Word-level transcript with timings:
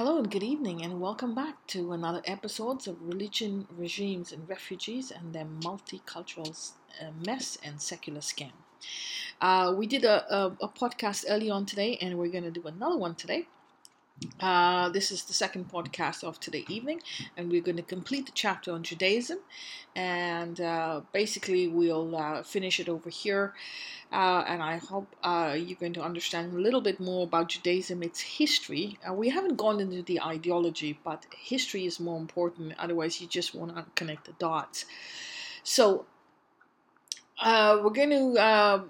Hello 0.00 0.16
and 0.16 0.30
good 0.30 0.42
evening, 0.42 0.82
and 0.82 0.98
welcome 0.98 1.34
back 1.34 1.66
to 1.66 1.92
another 1.92 2.22
episode 2.24 2.88
of 2.88 2.96
Religion, 3.02 3.68
Regimes, 3.76 4.32
and 4.32 4.48
Refugees 4.48 5.10
and 5.10 5.34
their 5.34 5.44
multicultural 5.44 6.72
uh, 7.02 7.10
mess 7.26 7.58
and 7.62 7.82
secular 7.82 8.20
scam. 8.20 8.52
Uh, 9.42 9.74
we 9.76 9.86
did 9.86 10.06
a, 10.06 10.24
a, 10.34 10.56
a, 10.62 10.68
podcast 10.68 11.26
early 11.28 11.50
on 11.50 11.66
today, 11.66 11.98
and 12.00 12.18
we're 12.18 12.32
going 12.32 12.44
to 12.44 12.50
do 12.50 12.62
another 12.66 12.96
one 12.96 13.14
today. 13.14 13.46
Uh, 14.38 14.88
this 14.90 15.10
is 15.10 15.24
the 15.24 15.32
second 15.32 15.70
podcast 15.70 16.24
of 16.24 16.38
today 16.40 16.64
evening, 16.68 17.00
and 17.36 17.50
we're 17.50 17.62
going 17.62 17.76
to 17.76 17.82
complete 17.82 18.26
the 18.26 18.32
chapter 18.34 18.72
on 18.72 18.82
Judaism, 18.82 19.38
and 19.96 20.60
uh, 20.60 21.00
basically 21.12 21.68
we'll 21.68 22.14
uh, 22.16 22.42
finish 22.42 22.80
it 22.80 22.88
over 22.88 23.08
here. 23.08 23.54
Uh, 24.12 24.44
and 24.46 24.62
I 24.62 24.76
hope 24.76 25.14
uh, 25.22 25.56
you're 25.56 25.78
going 25.78 25.92
to 25.94 26.02
understand 26.02 26.52
a 26.52 26.58
little 26.58 26.80
bit 26.80 27.00
more 27.00 27.24
about 27.24 27.48
Judaism, 27.48 28.02
its 28.02 28.20
history. 28.20 28.98
Uh, 29.08 29.14
we 29.14 29.28
haven't 29.28 29.56
gone 29.56 29.80
into 29.80 30.02
the 30.02 30.20
ideology, 30.20 30.98
but 31.04 31.24
history 31.38 31.86
is 31.86 32.00
more 32.00 32.18
important. 32.18 32.74
Otherwise, 32.78 33.20
you 33.20 33.26
just 33.26 33.54
want 33.54 33.74
to 33.74 33.84
connect 33.94 34.26
the 34.26 34.32
dots. 34.32 34.84
So 35.62 36.06
we're 37.42 37.90
going 37.90 38.10
to 38.10 38.84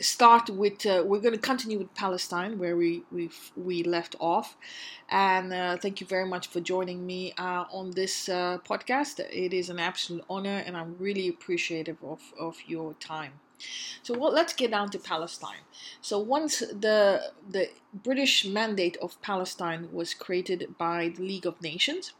start 0.00 0.50
with 0.50 0.84
uh, 0.84 1.02
we're 1.06 1.20
going 1.20 1.34
to 1.34 1.40
continue 1.40 1.78
with 1.78 1.94
Palestine 1.94 2.58
where 2.58 2.76
we 2.76 3.02
we 3.10 3.30
we 3.56 3.82
left 3.82 4.14
off. 4.20 4.56
And 5.08 5.52
uh, 5.52 5.76
thank 5.78 6.00
you 6.00 6.06
very 6.06 6.26
much 6.26 6.48
for 6.48 6.60
joining 6.60 7.06
me 7.06 7.32
uh, 7.38 7.64
on 7.70 7.92
this 7.92 8.28
uh, 8.28 8.58
podcast. 8.68 9.20
It 9.20 9.54
is 9.54 9.70
an 9.70 9.78
absolute 9.78 10.24
honor 10.28 10.62
and 10.66 10.76
I'm 10.76 10.96
really 10.98 11.28
appreciative 11.28 11.96
of, 12.02 12.20
of 12.38 12.56
your 12.66 12.94
time. 12.94 13.32
So 14.02 14.18
well, 14.18 14.32
let's 14.32 14.52
get 14.52 14.70
down 14.70 14.90
to 14.90 14.98
Palestine. 14.98 15.64
So 16.02 16.18
once 16.18 16.58
the 16.58 17.32
the 17.48 17.70
British 17.94 18.44
mandate 18.44 18.98
of 19.00 19.20
Palestine 19.22 19.88
was 19.92 20.12
created 20.12 20.76
by 20.76 21.12
the 21.16 21.22
League 21.22 21.46
of 21.46 21.62
Nations 21.62 22.12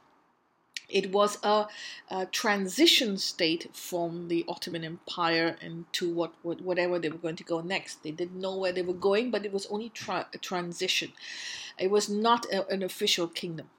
it 0.88 1.12
was 1.12 1.38
a, 1.42 1.66
a, 2.10 2.26
transition 2.26 3.16
state 3.16 3.68
from 3.72 4.28
the 4.28 4.44
Ottoman 4.48 4.84
Empire 4.84 5.56
into 5.60 6.12
what, 6.12 6.32
what, 6.42 6.60
whatever 6.60 6.98
they 6.98 7.08
were 7.08 7.18
going 7.18 7.36
to 7.36 7.44
go 7.44 7.60
next. 7.60 8.02
They 8.02 8.12
didn't 8.12 8.40
know 8.40 8.56
where 8.56 8.72
they 8.72 8.82
were 8.82 8.94
going, 8.94 9.30
but 9.30 9.44
it 9.44 9.52
was 9.52 9.66
only 9.66 9.88
tra- 9.88 10.28
a 10.32 10.38
transition. 10.38 11.12
It 11.78 11.90
was 11.90 12.08
not 12.08 12.46
a, 12.52 12.66
an 12.68 12.82
official 12.82 13.26
kingdom. 13.26 13.70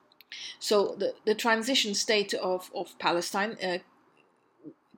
So 0.60 0.96
the, 0.98 1.14
the 1.26 1.36
transition 1.36 1.94
state 1.94 2.34
of, 2.34 2.70
of 2.76 2.98
Palestine 3.00 3.58
uh, 3.64 3.78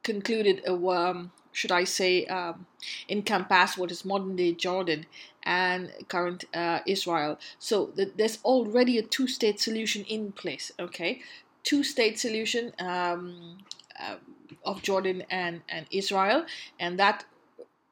concluded, 0.03 0.62
uh, 0.67 0.89
um, 0.89 1.31
should 1.52 1.72
I 1.72 1.84
say, 1.84 2.25
um, 2.25 2.66
encompassed 3.08 3.78
what 3.78 3.91
is 3.91 4.06
modern 4.06 4.36
day 4.36 4.53
Jordan 4.53 5.06
and 5.44 5.91
current 6.08 6.45
uh, 6.53 6.80
Israel. 6.86 7.39
So 7.59 7.91
the, 7.95 8.12
there's 8.16 8.39
already 8.44 8.97
a 8.97 9.03
two 9.03 9.28
state 9.28 9.59
solution 9.59 10.03
in 10.06 10.31
place. 10.31 10.72
Okay, 10.80 11.22
two 11.64 11.84
state 11.84 12.20
solution 12.20 12.74
um, 12.80 13.58
uh, 14.00 14.16
of 14.64 14.82
Jordan 14.82 15.24
and, 15.30 15.62
and 15.70 15.86
Israel, 15.92 16.46
and 16.80 17.00
that 17.00 17.26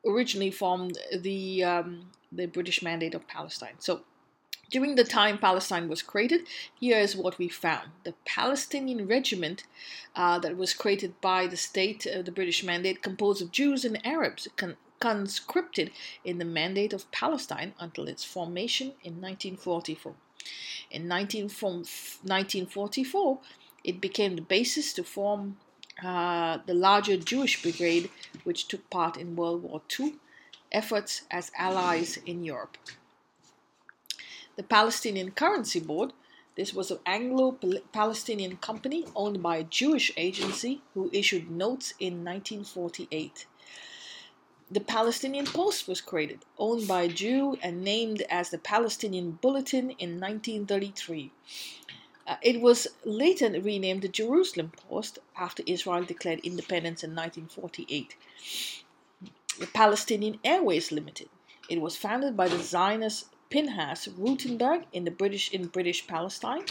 originally 0.06 0.52
formed 0.52 0.98
the 1.16 1.64
um, 1.64 2.12
the 2.32 2.46
British 2.46 2.82
Mandate 2.82 3.16
of 3.16 3.28
Palestine. 3.28 3.76
So. 3.80 4.02
During 4.70 4.96
the 4.96 5.06
time 5.06 5.38
Palestine 5.38 5.88
was 5.88 6.02
created, 6.02 6.42
here 6.78 7.00
is 7.00 7.16
what 7.16 7.38
we 7.38 7.48
found. 7.48 7.92
The 8.04 8.16
Palestinian 8.26 9.08
regiment 9.08 9.64
uh, 10.14 10.40
that 10.40 10.58
was 10.58 10.74
created 10.74 11.22
by 11.22 11.48
the 11.48 11.56
state, 11.56 12.06
uh, 12.06 12.22
the 12.22 12.34
British 12.34 12.66
Mandate, 12.66 13.02
composed 13.02 13.42
of 13.42 13.54
Jews 13.54 13.86
and 13.86 14.06
Arabs, 14.06 14.46
con- 14.58 14.76
conscripted 15.00 15.92
in 16.26 16.38
the 16.38 16.44
Mandate 16.44 16.92
of 16.92 17.10
Palestine 17.12 17.76
until 17.80 18.10
its 18.10 18.26
formation 18.26 18.88
in 19.04 19.22
1944. 19.22 20.16
In 20.92 21.08
19, 21.08 21.50
from 21.50 21.78
1944, 22.24 23.40
it 23.84 24.02
became 24.02 24.36
the 24.36 24.42
basis 24.42 24.94
to 24.94 25.04
form 25.04 25.58
uh, 26.04 26.60
the 26.66 26.74
larger 26.74 27.18
Jewish 27.18 27.62
Brigade, 27.62 28.10
which 28.44 28.68
took 28.68 28.90
part 28.90 29.18
in 29.18 29.36
World 29.36 29.64
War 29.64 29.82
II 30.00 30.16
efforts 30.72 31.24
as 31.32 31.52
allies 31.58 32.18
in 32.26 32.44
Europe. 32.44 32.78
The 34.56 34.64
Palestinian 34.64 35.32
Currency 35.32 35.80
Board, 35.80 36.14
this 36.56 36.74
was 36.74 36.92
an 36.92 37.00
Anglo 37.06 37.58
Palestinian 37.94 38.58
company 38.58 39.06
owned 39.16 39.42
by 39.44 39.58
a 39.58 39.64
Jewish 39.64 40.12
agency 40.18 40.82
who 40.94 41.10
issued 41.14 41.52
notes 41.52 41.94
in 42.00 42.26
1948. 42.26 43.46
The 44.70 44.82
Palestinian 44.82 45.46
Post 45.46 45.88
was 45.88 46.02
created, 46.02 46.40
owned 46.58 46.90
by 46.90 47.04
a 47.04 47.08
Jew, 47.08 47.58
and 47.64 47.86
named 47.86 48.24
as 48.24 48.50
the 48.50 48.58
Palestinian 48.58 49.32
Bulletin 49.42 49.92
in 49.92 50.20
1933. 50.20 51.32
Uh, 52.28 52.36
it 52.42 52.60
was 52.60 52.88
later 53.06 53.50
renamed 53.62 54.02
the 54.02 54.10
Jerusalem 54.10 54.74
Post 54.76 55.20
after 55.38 55.64
Israel 55.66 56.04
declared 56.04 56.42
independence 56.42 57.02
in 57.02 57.12
1948. 57.12 58.18
The 59.58 59.68
Palestinian 59.68 60.38
Airways 60.44 60.92
Limited. 60.92 61.30
It 61.70 61.80
was 61.80 61.96
founded 61.96 62.36
by 62.36 62.50
the 62.50 62.60
Zionist 62.62 63.28
Pinhas 63.50 64.10
Rutenberg 64.10 64.84
in 64.92 65.06
the 65.06 65.12
British 65.12 65.50
in 65.54 65.68
British 65.68 66.06
Palestine, 66.08 66.66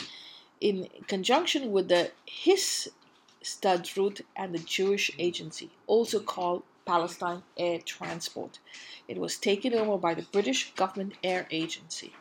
in 0.60 0.90
conjunction 1.06 1.72
with 1.72 1.88
the 1.88 2.10
Histadrut 2.28 4.20
and 4.36 4.54
the 4.54 4.58
Jewish 4.58 5.10
Agency, 5.18 5.70
also 5.86 6.20
called 6.20 6.62
Palestine 6.86 7.42
Air 7.56 7.80
Transport. 7.84 8.60
It 9.08 9.18
was 9.18 9.36
taken 9.36 9.74
over 9.74 9.98
by 9.98 10.14
the 10.14 10.22
British 10.22 10.72
Government 10.74 11.14
Air 11.22 11.46
Agency. 11.50 12.14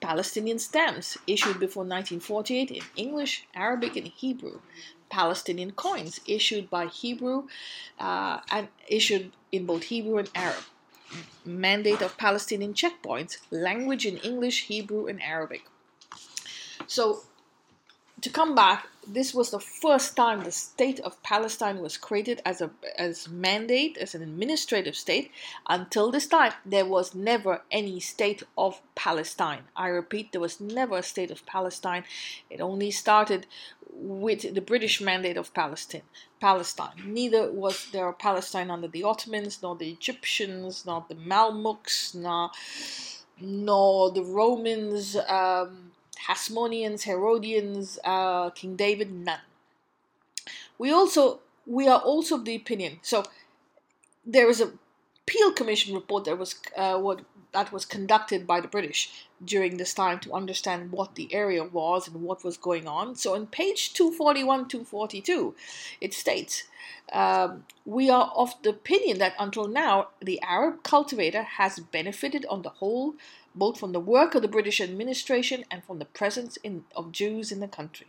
Palestinian 0.00 0.58
stamps 0.58 1.18
issued 1.26 1.58
before 1.58 1.82
1948 1.82 2.70
in 2.70 2.82
English, 2.96 3.46
Arabic, 3.54 3.96
and 3.96 4.06
Hebrew. 4.06 4.60
Palestinian 5.10 5.72
coins 5.72 6.20
issued 6.26 6.68
by 6.70 6.86
Hebrew 6.86 7.48
uh, 7.98 8.40
and 8.50 8.68
issued 8.86 9.32
in 9.50 9.64
both 9.66 9.84
Hebrew 9.84 10.18
and 10.18 10.30
Arab. 10.34 10.64
Mandate 11.44 12.02
of 12.02 12.18
Palestinian 12.18 12.74
checkpoints, 12.74 13.38
language 13.50 14.04
in 14.04 14.18
English, 14.18 14.66
Hebrew, 14.66 15.06
and 15.06 15.22
Arabic. 15.22 15.62
So 16.86 17.22
to 18.20 18.30
come 18.30 18.54
back, 18.54 18.86
this 19.06 19.32
was 19.32 19.50
the 19.50 19.60
first 19.60 20.16
time 20.16 20.42
the 20.42 20.52
state 20.52 21.00
of 21.00 21.22
Palestine 21.22 21.78
was 21.80 21.96
created 21.96 22.42
as 22.44 22.60
a 22.60 22.70
as 22.98 23.28
mandate 23.28 23.96
as 23.96 24.14
an 24.14 24.22
administrative 24.22 24.96
state. 24.96 25.30
Until 25.68 26.10
this 26.10 26.26
time, 26.26 26.52
there 26.66 26.84
was 26.84 27.14
never 27.14 27.62
any 27.70 28.00
state 28.00 28.42
of 28.56 28.80
Palestine. 28.94 29.62
I 29.74 29.88
repeat, 29.88 30.32
there 30.32 30.40
was 30.40 30.60
never 30.60 30.98
a 30.98 31.02
state 31.02 31.30
of 31.30 31.46
Palestine. 31.46 32.04
It 32.50 32.60
only 32.60 32.90
started 32.90 33.46
with 33.90 34.54
the 34.54 34.60
British 34.60 35.00
mandate 35.00 35.36
of 35.36 35.54
Palestine. 35.54 36.02
Palestine. 36.40 37.02
Neither 37.04 37.50
was 37.50 37.90
there 37.92 38.08
a 38.08 38.12
Palestine 38.12 38.70
under 38.70 38.88
the 38.88 39.02
Ottomans, 39.02 39.60
nor 39.62 39.74
the 39.74 39.90
Egyptians, 39.90 40.84
nor 40.84 41.04
the 41.08 41.14
Mamluks, 41.14 42.14
nor 42.14 42.50
nor 43.40 44.10
the 44.10 44.22
Romans. 44.22 45.16
Um, 45.16 45.87
Hasmoneans, 46.26 47.02
Herodians, 47.02 47.98
uh, 48.04 48.50
King 48.50 48.76
David, 48.76 49.12
none. 49.12 49.40
We 50.78 50.92
also 50.92 51.40
we 51.66 51.86
are 51.86 52.00
also 52.00 52.36
of 52.36 52.44
the 52.44 52.56
opinion. 52.56 52.98
So 53.02 53.24
there 54.24 54.48
is 54.48 54.60
a 54.60 54.72
Peel 55.26 55.52
Commission 55.52 55.94
report 55.94 56.24
that 56.24 56.38
was 56.38 56.54
uh, 56.76 56.98
what 56.98 57.20
that 57.52 57.72
was 57.72 57.84
conducted 57.84 58.46
by 58.46 58.60
the 58.60 58.68
British 58.68 59.26
during 59.44 59.76
this 59.76 59.94
time 59.94 60.18
to 60.20 60.32
understand 60.32 60.92
what 60.92 61.14
the 61.14 61.32
area 61.32 61.64
was 61.64 62.08
and 62.08 62.22
what 62.22 62.44
was 62.44 62.56
going 62.56 62.86
on. 62.86 63.14
So, 63.14 63.34
on 63.34 63.46
page 63.46 63.92
241 63.94 64.68
242, 64.68 65.54
it 66.00 66.12
states 66.12 66.64
um, 67.12 67.64
We 67.84 68.10
are 68.10 68.32
of 68.34 68.54
the 68.62 68.70
opinion 68.70 69.18
that 69.18 69.34
until 69.38 69.68
now, 69.68 70.08
the 70.20 70.40
Arab 70.42 70.82
cultivator 70.82 71.42
has 71.42 71.78
benefited 71.78 72.44
on 72.48 72.62
the 72.62 72.70
whole 72.70 73.14
both 73.54 73.78
from 73.78 73.92
the 73.92 74.00
work 74.00 74.34
of 74.34 74.42
the 74.42 74.48
British 74.48 74.80
administration 74.80 75.64
and 75.70 75.84
from 75.84 75.98
the 75.98 76.04
presence 76.04 76.56
in, 76.58 76.84
of 76.94 77.12
Jews 77.12 77.50
in 77.50 77.60
the 77.60 77.68
country. 77.68 78.08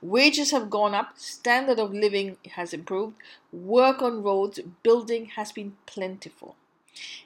Wages 0.00 0.50
have 0.50 0.70
gone 0.70 0.94
up, 0.94 1.18
standard 1.18 1.78
of 1.78 1.92
living 1.92 2.36
has 2.52 2.72
improved, 2.72 3.16
work 3.52 4.02
on 4.02 4.22
roads, 4.22 4.60
building 4.82 5.26
has 5.36 5.52
been 5.52 5.76
plentiful. 5.86 6.56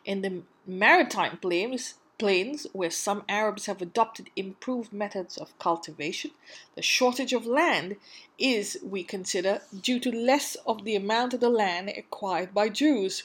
In 0.05 0.23
the 0.23 0.43
maritime 0.67 1.39
plains, 1.39 1.95
plains 2.19 2.67
where 2.73 2.91
some 2.91 3.25
Arabs 3.29 3.67
have 3.67 3.83
adopted 3.83 4.31
improved 4.37 4.93
methods 4.93 5.37
of 5.37 5.59
cultivation, 5.59 6.31
the 6.75 6.83
shortage 6.83 7.33
of 7.33 7.47
land 7.47 7.97
is, 8.39 8.79
we 8.83 9.03
consider, 9.03 9.63
due 9.79 10.01
to 10.01 10.11
less 10.11 10.55
of 10.67 10.85
the 10.85 10.97
amount 10.97 11.35
of 11.35 11.41
the 11.41 11.51
land 11.51 11.91
acquired 11.97 12.55
by 12.55 12.69
Jews 12.69 13.25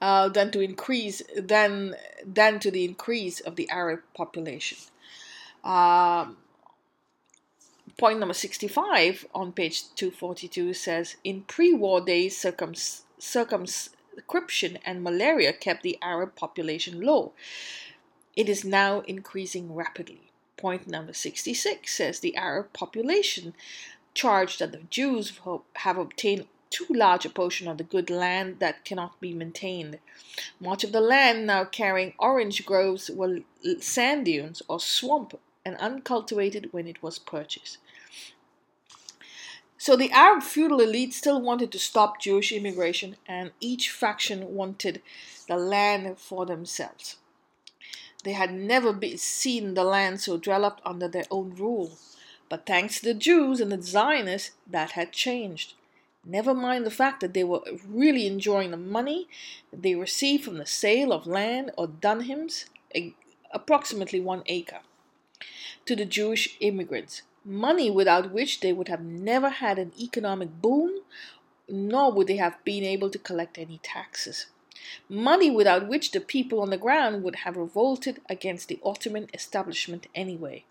uh, 0.00 0.28
than 0.28 0.50
to 0.50 0.60
increase 0.60 1.22
than 1.36 1.94
than 2.24 2.58
to 2.60 2.70
the 2.70 2.84
increase 2.84 3.40
of 3.40 3.56
the 3.56 3.68
Arab 3.70 4.00
population. 4.14 4.78
Um, 5.62 6.36
point 7.96 8.18
number 8.18 8.34
65 8.34 9.26
on 9.34 9.52
page 9.52 9.84
242 9.94 10.74
says 10.74 11.16
in 11.22 11.42
pre-war 11.42 12.00
days 12.00 12.36
circum- 12.36 12.74
circumscription 13.18 14.78
and 14.84 15.02
malaria 15.02 15.52
kept 15.52 15.82
the 15.84 15.96
arab 16.02 16.34
population 16.34 17.00
low 17.00 17.32
it 18.34 18.48
is 18.48 18.64
now 18.64 19.00
increasing 19.02 19.72
rapidly 19.72 20.32
Point 20.56 20.86
number 20.86 21.12
66 21.12 21.92
says 21.92 22.20
the 22.20 22.36
Arab 22.36 22.72
population 22.72 23.54
charged 24.14 24.60
that 24.60 24.72
the 24.72 24.82
Jews 24.88 25.40
have 25.76 25.98
obtained 25.98 26.46
too 26.74 26.86
large 26.90 27.24
a 27.24 27.30
portion 27.30 27.68
of 27.68 27.78
the 27.78 27.84
good 27.84 28.10
land 28.10 28.58
that 28.58 28.84
cannot 28.84 29.20
be 29.20 29.32
maintained. 29.32 30.00
Much 30.58 30.82
of 30.82 30.90
the 30.90 31.00
land 31.00 31.46
now 31.46 31.64
carrying 31.64 32.12
orange 32.18 32.66
groves 32.66 33.08
were 33.08 33.38
sand 33.78 34.24
dunes 34.24 34.60
or 34.66 34.80
swamp 34.80 35.38
and 35.64 35.76
uncultivated 35.76 36.72
when 36.72 36.88
it 36.88 37.00
was 37.00 37.18
purchased. 37.18 37.78
So 39.78 39.94
the 39.94 40.10
Arab 40.10 40.42
feudal 40.42 40.80
elite 40.80 41.14
still 41.14 41.40
wanted 41.40 41.70
to 41.72 41.78
stop 41.78 42.20
Jewish 42.20 42.50
immigration, 42.50 43.16
and 43.26 43.52
each 43.60 43.90
faction 43.90 44.54
wanted 44.54 45.00
the 45.46 45.56
land 45.56 46.18
for 46.18 46.44
themselves. 46.44 47.18
They 48.24 48.32
had 48.32 48.52
never 48.52 48.98
seen 49.16 49.74
the 49.74 49.84
land 49.84 50.22
so 50.22 50.38
developed 50.38 50.80
under 50.84 51.06
their 51.06 51.26
own 51.30 51.54
rule. 51.54 51.98
But 52.48 52.66
thanks 52.66 53.00
to 53.00 53.06
the 53.06 53.14
Jews 53.14 53.60
and 53.60 53.70
the 53.70 53.82
Zionists, 53.82 54.52
that 54.66 54.92
had 54.92 55.12
changed. 55.12 55.74
Never 56.26 56.54
mind 56.54 56.86
the 56.86 56.90
fact 56.90 57.20
that 57.20 57.34
they 57.34 57.44
were 57.44 57.60
really 57.86 58.26
enjoying 58.26 58.70
the 58.70 58.78
money 58.78 59.28
they 59.72 59.94
received 59.94 60.44
from 60.44 60.58
the 60.58 60.66
sale 60.66 61.12
of 61.12 61.26
land 61.26 61.70
or 61.76 61.86
dunams, 61.86 62.64
approximately 63.52 64.20
one 64.20 64.42
acre, 64.46 64.80
to 65.84 65.94
the 65.94 66.06
Jewish 66.06 66.56
immigrants. 66.60 67.22
Money 67.44 67.90
without 67.90 68.32
which 68.32 68.60
they 68.60 68.72
would 68.72 68.88
have 68.88 69.04
never 69.04 69.50
had 69.50 69.78
an 69.78 69.92
economic 70.00 70.62
boom, 70.62 71.00
nor 71.68 72.10
would 72.10 72.26
they 72.26 72.38
have 72.38 72.62
been 72.64 72.84
able 72.84 73.10
to 73.10 73.18
collect 73.18 73.58
any 73.58 73.78
taxes. 73.82 74.46
Money 75.08 75.50
without 75.50 75.88
which 75.88 76.10
the 76.10 76.20
people 76.20 76.60
on 76.60 76.70
the 76.70 76.78
ground 76.78 77.22
would 77.22 77.36
have 77.36 77.56
revolted 77.56 78.20
against 78.28 78.68
the 78.68 78.80
Ottoman 78.82 79.28
establishment 79.34 80.06
anyway. 80.14 80.64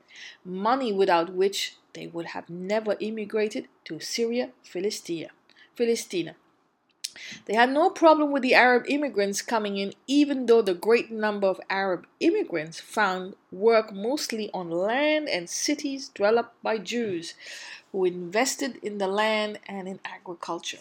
Money 0.44 0.92
without 0.92 1.34
which 1.34 1.76
they 1.94 2.08
would 2.08 2.28
have 2.28 2.50
never 2.50 2.96
immigrated 3.00 3.68
to 3.86 4.00
Syria, 4.00 4.50
Philistia. 4.64 5.30
Philistina. 5.76 6.36
They 7.46 7.54
had 7.54 7.72
no 7.72 7.90
problem 7.90 8.32
with 8.32 8.42
the 8.42 8.56
Arab 8.56 8.86
immigrants 8.88 9.44
coming 9.44 9.78
in, 9.78 9.94
even 10.08 10.48
though 10.48 10.64
the 10.64 10.74
great 10.74 11.12
number 11.12 11.48
of 11.48 11.62
Arab 11.70 12.08
immigrants 12.20 12.80
found 12.80 13.36
work 13.52 13.94
mostly 13.94 14.50
on 14.52 14.72
land 14.72 15.30
and 15.30 15.50
cities 15.50 16.10
developed 16.10 16.62
by 16.64 16.80
Jews 16.80 17.36
who 17.92 18.06
invested 18.06 18.78
in 18.82 18.98
the 18.98 19.08
land 19.08 19.60
and 19.68 19.88
in 19.88 20.00
agriculture. 20.04 20.80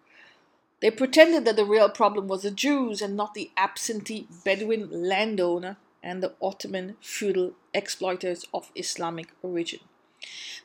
They 0.81 0.91
pretended 0.91 1.45
that 1.45 1.55
the 1.55 1.65
real 1.65 1.89
problem 1.89 2.27
was 2.27 2.43
the 2.43 2.51
Jews 2.51 3.01
and 3.01 3.15
not 3.15 3.33
the 3.33 3.51
absentee 3.57 4.27
Bedouin 4.43 4.89
landowner 4.91 5.77
and 6.03 6.21
the 6.21 6.33
Ottoman 6.41 6.97
feudal 7.01 7.53
exploiters 7.73 8.45
of 8.53 8.71
Islamic 8.75 9.29
origin. 9.41 9.79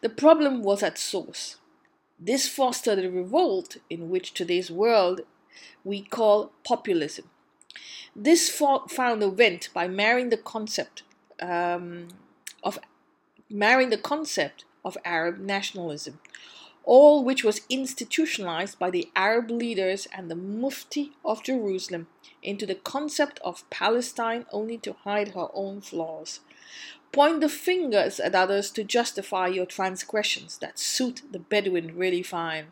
The 0.02 0.08
problem 0.08 0.62
was 0.62 0.82
at 0.82 0.98
source. 0.98 1.56
This 2.18 2.48
fostered 2.48 2.98
a 2.98 3.10
revolt 3.10 3.78
in 3.88 4.10
which 4.10 4.34
today's 4.34 4.70
world 4.70 5.22
we 5.84 6.02
call 6.02 6.52
populism. 6.64 7.30
This 8.14 8.50
found 8.50 9.22
a 9.22 9.30
vent 9.30 9.70
by 9.72 9.88
marrying 9.88 10.28
the 10.28 10.36
concept 10.36 11.02
um, 11.40 12.08
of 12.62 12.78
marrying 13.48 13.90
the 13.90 13.98
concept 13.98 14.64
of 14.84 14.96
Arab 15.04 15.38
nationalism, 15.38 16.20
all 16.84 17.24
which 17.24 17.44
was 17.44 17.62
institutionalized 17.68 18.78
by 18.78 18.90
the 18.90 19.08
Arab 19.14 19.50
leaders 19.50 20.06
and 20.12 20.30
the 20.30 20.36
Mufti 20.36 21.12
of 21.24 21.42
Jerusalem 21.42 22.06
into 22.42 22.66
the 22.66 22.74
concept 22.74 23.38
of 23.44 23.68
Palestine 23.70 24.46
only 24.52 24.78
to 24.78 24.94
hide 25.04 25.28
her 25.28 25.48
own 25.52 25.80
flaws. 25.80 26.40
Point 27.12 27.40
the 27.40 27.48
fingers 27.48 28.20
at 28.20 28.34
others 28.34 28.70
to 28.70 28.84
justify 28.84 29.48
your 29.48 29.66
transgressions 29.66 30.58
that 30.58 30.78
suit 30.78 31.22
the 31.30 31.40
Bedouin 31.40 31.96
really 31.96 32.22
fine. 32.22 32.68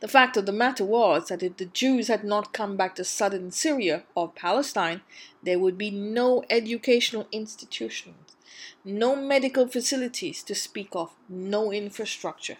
The 0.00 0.08
fact 0.08 0.36
of 0.36 0.46
the 0.46 0.52
matter 0.52 0.84
was 0.84 1.28
that 1.28 1.42
if 1.42 1.56
the 1.56 1.66
Jews 1.66 2.08
had 2.08 2.24
not 2.24 2.52
come 2.52 2.76
back 2.76 2.94
to 2.96 3.04
southern 3.04 3.50
Syria 3.50 4.04
or 4.14 4.28
Palestine, 4.28 5.00
there 5.42 5.58
would 5.58 5.76
be 5.78 5.90
no 5.90 6.44
educational 6.50 7.26
institutions, 7.32 8.36
no 8.84 9.16
medical 9.16 9.66
facilities 9.66 10.42
to 10.44 10.54
speak 10.54 10.88
of, 10.92 11.12
no 11.28 11.72
infrastructure. 11.72 12.58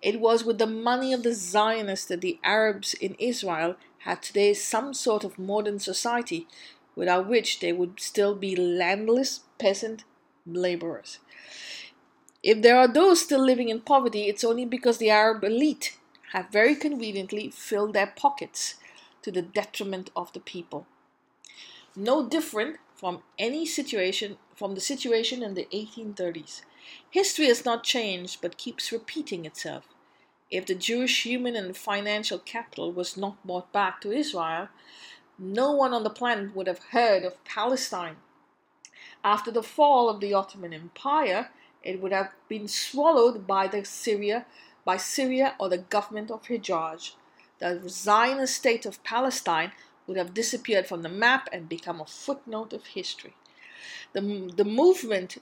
It 0.00 0.20
was 0.20 0.44
with 0.44 0.58
the 0.58 0.66
money 0.66 1.12
of 1.12 1.22
the 1.22 1.34
Zionists 1.34 2.06
that 2.06 2.20
the 2.20 2.38
Arabs 2.42 2.94
in 2.94 3.14
Israel 3.18 3.76
had 3.98 4.22
today 4.22 4.54
some 4.54 4.94
sort 4.94 5.24
of 5.24 5.38
modern 5.38 5.78
society, 5.78 6.46
without 6.94 7.28
which 7.28 7.60
they 7.60 7.72
would 7.72 8.00
still 8.00 8.34
be 8.34 8.56
landless 8.56 9.40
peasant 9.58 10.04
laborers. 10.46 11.18
If 12.42 12.62
there 12.62 12.78
are 12.78 12.88
those 12.88 13.20
still 13.20 13.44
living 13.44 13.68
in 13.68 13.80
poverty, 13.80 14.28
it's 14.28 14.44
only 14.44 14.64
because 14.64 14.98
the 14.98 15.10
Arab 15.10 15.42
elite 15.42 15.98
have 16.36 16.50
very 16.50 16.76
conveniently 16.76 17.48
filled 17.48 17.94
their 17.94 18.12
pockets 18.14 18.74
to 19.22 19.32
the 19.32 19.40
detriment 19.40 20.10
of 20.14 20.30
the 20.34 20.40
people. 20.40 20.86
No 21.96 22.28
different 22.28 22.76
from 22.94 23.22
any 23.38 23.64
situation 23.64 24.36
from 24.54 24.74
the 24.74 24.80
situation 24.82 25.42
in 25.42 25.54
the 25.54 25.66
1830s. 25.72 26.60
History 27.10 27.46
has 27.46 27.64
not 27.64 27.84
changed 27.84 28.42
but 28.42 28.58
keeps 28.58 28.92
repeating 28.92 29.46
itself. 29.46 29.84
If 30.50 30.66
the 30.66 30.74
Jewish 30.74 31.24
human 31.24 31.56
and 31.56 31.74
financial 31.74 32.38
capital 32.38 32.92
was 32.92 33.16
not 33.16 33.44
brought 33.46 33.72
back 33.72 34.02
to 34.02 34.12
Israel, 34.12 34.68
no 35.38 35.72
one 35.72 35.94
on 35.94 36.04
the 36.04 36.10
planet 36.10 36.54
would 36.54 36.66
have 36.66 36.90
heard 36.90 37.24
of 37.24 37.42
Palestine. 37.44 38.16
After 39.24 39.50
the 39.50 39.62
fall 39.62 40.10
of 40.10 40.20
the 40.20 40.34
Ottoman 40.34 40.74
Empire, 40.74 41.48
it 41.82 42.02
would 42.02 42.12
have 42.12 42.32
been 42.46 42.68
swallowed 42.68 43.46
by 43.46 43.68
the 43.68 43.84
Syria 43.86 44.44
by 44.86 44.96
Syria 44.96 45.54
or 45.60 45.68
the 45.68 45.78
government 45.78 46.30
of 46.30 46.44
Hijaz. 46.44 47.12
The 47.58 47.82
Zionist 47.88 48.54
state 48.54 48.86
of 48.86 49.02
Palestine 49.04 49.72
would 50.06 50.16
have 50.16 50.32
disappeared 50.32 50.86
from 50.86 51.02
the 51.02 51.10
map 51.10 51.48
and 51.52 51.68
become 51.68 52.00
a 52.00 52.06
footnote 52.06 52.72
of 52.72 52.86
history. 52.86 53.34
The, 54.14 54.52
the 54.56 54.64
movement 54.64 55.38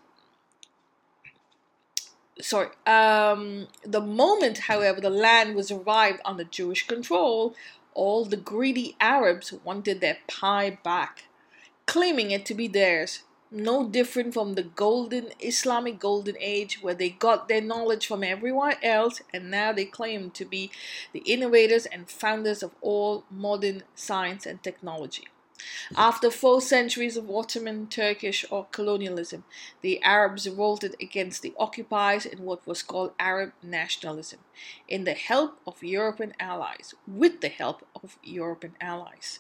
sorry, 2.40 2.68
um, 2.86 3.68
the 3.84 4.00
moment, 4.00 4.58
however, 4.58 5.00
the 5.00 5.10
land 5.10 5.54
was 5.54 5.70
arrived 5.70 6.20
under 6.24 6.44
Jewish 6.44 6.86
control, 6.86 7.54
all 7.94 8.24
the 8.24 8.36
greedy 8.36 8.96
Arabs 8.98 9.52
wanted 9.64 10.00
their 10.00 10.18
pie 10.26 10.78
back, 10.82 11.26
claiming 11.86 12.32
it 12.32 12.44
to 12.46 12.54
be 12.54 12.66
theirs 12.66 13.20
no 13.54 13.88
different 13.88 14.34
from 14.34 14.54
the 14.54 14.62
golden 14.62 15.28
Islamic 15.38 16.00
golden 16.00 16.37
age 16.40 16.82
where 16.82 16.94
they 16.94 17.08
got 17.08 17.49
their 17.49 17.61
knowledge 17.61 18.06
from 18.06 18.25
everyone 18.25 18.75
else 18.82 19.23
and 19.32 19.50
now 19.50 19.73
they 19.73 19.84
claim 19.84 20.30
to 20.32 20.44
be 20.44 20.70
the 21.12 21.20
innovators 21.20 21.87
and 21.87 22.11
founders 22.11 22.62
of 22.62 22.73
all 22.80 23.25
modern 23.30 23.84
science 23.94 24.44
and 24.44 24.62
technology. 24.62 25.28
After 25.96 26.30
four 26.32 26.61
centuries 26.61 27.16
of 27.16 27.30
Ottoman, 27.30 27.87
Turkish, 27.87 28.44
or 28.50 28.66
colonialism, 28.73 29.44
the 29.82 30.02
Arabs 30.02 30.46
revolted 30.46 30.96
against 31.00 31.42
the 31.42 31.54
occupiers 31.56 32.26
in 32.26 32.42
what 32.42 32.66
was 32.66 32.82
called 32.82 33.12
Arab 33.20 33.52
nationalism, 33.62 34.40
in 34.88 35.04
the 35.04 35.14
help 35.14 35.61
of 35.64 35.82
European 35.82 36.34
allies, 36.40 36.94
with 37.06 37.40
the 37.40 37.49
help 37.49 37.87
of 37.94 38.18
European 38.23 38.75
allies. 38.80 39.38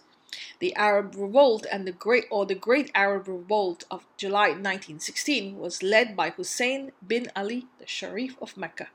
The 0.58 0.74
Arab 0.74 1.14
Revolt 1.16 1.66
and 1.70 1.86
the 1.86 1.92
Great 1.92 2.24
or 2.30 2.46
the 2.46 2.54
Great 2.54 2.90
Arab 2.94 3.28
Revolt 3.28 3.84
of 3.90 4.06
July 4.16 4.48
1916 4.48 5.58
was 5.58 5.82
led 5.82 6.16
by 6.16 6.30
Hussein 6.30 6.92
bin 7.06 7.30
Ali, 7.36 7.66
the 7.78 7.86
Sharif 7.86 8.36
of 8.40 8.56
Mecca, 8.56 8.88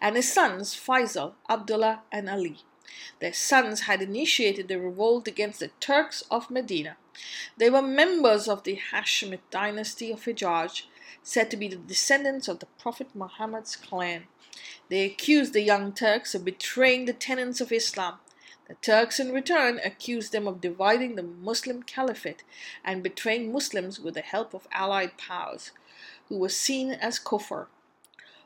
and 0.00 0.16
his 0.16 0.32
sons 0.32 0.74
Faisal, 0.74 1.34
Abdullah, 1.48 2.02
and 2.10 2.28
Ali. 2.28 2.58
Their 3.20 3.32
sons 3.32 3.82
had 3.82 4.02
initiated 4.02 4.68
the 4.68 4.78
revolt 4.78 5.26
against 5.26 5.60
the 5.60 5.68
Turks 5.80 6.22
of 6.30 6.50
Medina. 6.50 6.96
They 7.56 7.70
were 7.70 7.82
members 7.82 8.48
of 8.48 8.64
the 8.64 8.78
Hashemite 8.90 9.50
dynasty 9.50 10.12
of 10.12 10.24
Hijaz, 10.24 10.82
said 11.22 11.50
to 11.50 11.56
be 11.56 11.68
the 11.68 11.76
descendants 11.76 12.48
of 12.48 12.58
the 12.58 12.66
Prophet 12.78 13.14
Muhammad's 13.14 13.76
clan. 13.76 14.26
They 14.88 15.04
accused 15.04 15.52
the 15.52 15.62
Young 15.62 15.92
Turks 15.92 16.34
of 16.34 16.44
betraying 16.44 17.06
the 17.06 17.12
tenets 17.12 17.60
of 17.60 17.72
Islam. 17.72 18.18
The 18.72 18.78
Turks, 18.80 19.20
in 19.20 19.32
return, 19.32 19.82
accused 19.84 20.32
them 20.32 20.48
of 20.48 20.62
dividing 20.62 21.14
the 21.14 21.22
Muslim 21.22 21.82
Caliphate 21.82 22.42
and 22.82 23.02
betraying 23.02 23.52
Muslims 23.52 24.00
with 24.00 24.14
the 24.14 24.22
help 24.22 24.54
of 24.54 24.66
Allied 24.72 25.18
powers, 25.18 25.72
who 26.30 26.38
were 26.38 26.48
seen 26.48 26.90
as 26.92 27.20
kufr. 27.20 27.66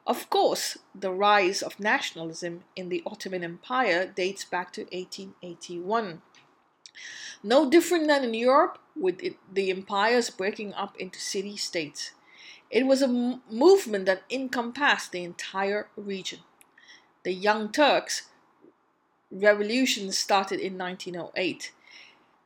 Of 0.04 0.28
course, 0.28 0.78
the 0.92 1.12
rise 1.12 1.62
of 1.62 1.78
nationalism 1.78 2.64
in 2.74 2.88
the 2.88 3.04
Ottoman 3.06 3.44
Empire 3.44 4.04
dates 4.04 4.44
back 4.44 4.72
to 4.72 4.80
1881. 4.86 6.22
No 7.44 7.70
different 7.70 8.08
than 8.08 8.24
in 8.24 8.34
Europe, 8.34 8.80
with 8.96 9.22
it, 9.22 9.36
the 9.52 9.70
empires 9.70 10.30
breaking 10.30 10.74
up 10.74 10.96
into 10.96 11.20
city 11.20 11.56
states. 11.56 12.10
It 12.68 12.84
was 12.84 13.00
a 13.00 13.04
m- 13.04 13.42
movement 13.48 14.06
that 14.06 14.24
encompassed 14.28 15.12
the 15.12 15.22
entire 15.22 15.88
region. 15.94 16.40
The 17.22 17.32
Young 17.32 17.70
Turks 17.70 18.22
revolution 19.30 20.12
started 20.12 20.60
in 20.60 20.78
1908. 20.78 21.72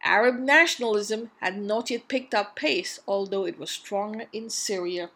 Arab 0.02 0.38
nationalism 0.38 1.30
had 1.40 1.58
not 1.58 1.90
yet 1.90 2.08
picked 2.08 2.34
up 2.34 2.56
pace, 2.56 3.00
although 3.06 3.44
it 3.44 3.58
was 3.58 3.70
stronger 3.70 4.24
in 4.32 4.48
Syria. 4.48 5.10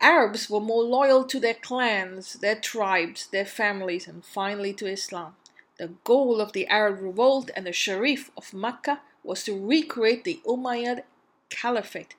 Arabs 0.00 0.48
were 0.48 0.60
more 0.60 0.84
loyal 0.84 1.24
to 1.24 1.40
their 1.40 1.54
clans, 1.54 2.34
their 2.34 2.54
tribes, 2.54 3.26
their 3.26 3.44
families, 3.44 4.06
and 4.06 4.24
finally 4.24 4.72
to 4.74 4.86
Islam. 4.86 5.34
The 5.78 5.88
goal 6.04 6.40
of 6.40 6.52
the 6.52 6.68
Arab 6.68 7.00
revolt 7.00 7.50
and 7.56 7.66
the 7.66 7.72
Sharif 7.72 8.30
of 8.36 8.54
Mecca 8.54 9.00
was 9.24 9.42
to 9.44 9.58
recreate 9.58 10.24
the 10.24 10.40
Umayyad 10.46 11.02
Caliphate, 11.50 12.14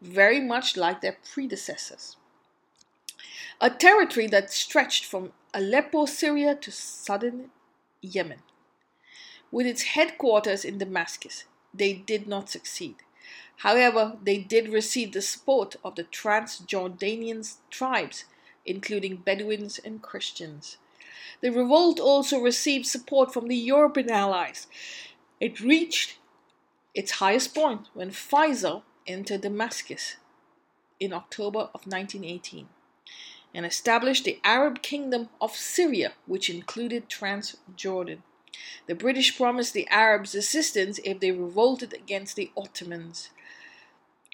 very 0.00 0.40
much 0.40 0.76
like 0.76 1.00
their 1.00 1.16
predecessors. 1.32 2.16
A 3.60 3.70
territory 3.70 4.26
that 4.26 4.52
stretched 4.52 5.04
from 5.04 5.32
Aleppo, 5.56 6.04
Syria 6.04 6.56
to 6.56 6.72
southern 6.72 7.50
Yemen. 8.00 8.40
With 9.52 9.66
its 9.68 9.82
headquarters 9.94 10.64
in 10.64 10.78
Damascus, 10.78 11.44
they 11.72 11.92
did 11.92 12.26
not 12.26 12.50
succeed. 12.50 12.96
However, 13.58 14.18
they 14.20 14.38
did 14.38 14.68
receive 14.68 15.12
the 15.12 15.22
support 15.22 15.76
of 15.84 15.94
the 15.94 16.02
Transjordanian 16.02 17.56
tribes, 17.70 18.24
including 18.66 19.18
Bedouins 19.18 19.78
and 19.78 20.02
Christians. 20.02 20.78
The 21.40 21.50
revolt 21.50 22.00
also 22.00 22.40
received 22.40 22.86
support 22.86 23.32
from 23.32 23.46
the 23.46 23.56
European 23.56 24.10
allies. 24.10 24.66
It 25.38 25.60
reached 25.60 26.18
its 26.94 27.12
highest 27.12 27.54
point 27.54 27.86
when 27.94 28.10
Faisal 28.10 28.82
entered 29.06 29.42
Damascus 29.42 30.16
in 30.98 31.12
October 31.12 31.70
of 31.74 31.86
1918 31.86 32.68
and 33.54 33.64
established 33.64 34.24
the 34.24 34.40
Arab 34.42 34.82
Kingdom 34.82 35.28
of 35.40 35.54
Syria, 35.54 36.12
which 36.26 36.50
included 36.50 37.08
Transjordan. 37.08 38.18
The 38.86 38.94
British 38.94 39.36
promised 39.36 39.72
the 39.72 39.86
Arabs 39.88 40.34
assistance 40.34 41.00
if 41.04 41.20
they 41.20 41.30
revolted 41.30 41.92
against 41.92 42.36
the 42.36 42.50
Ottomans. 42.56 43.30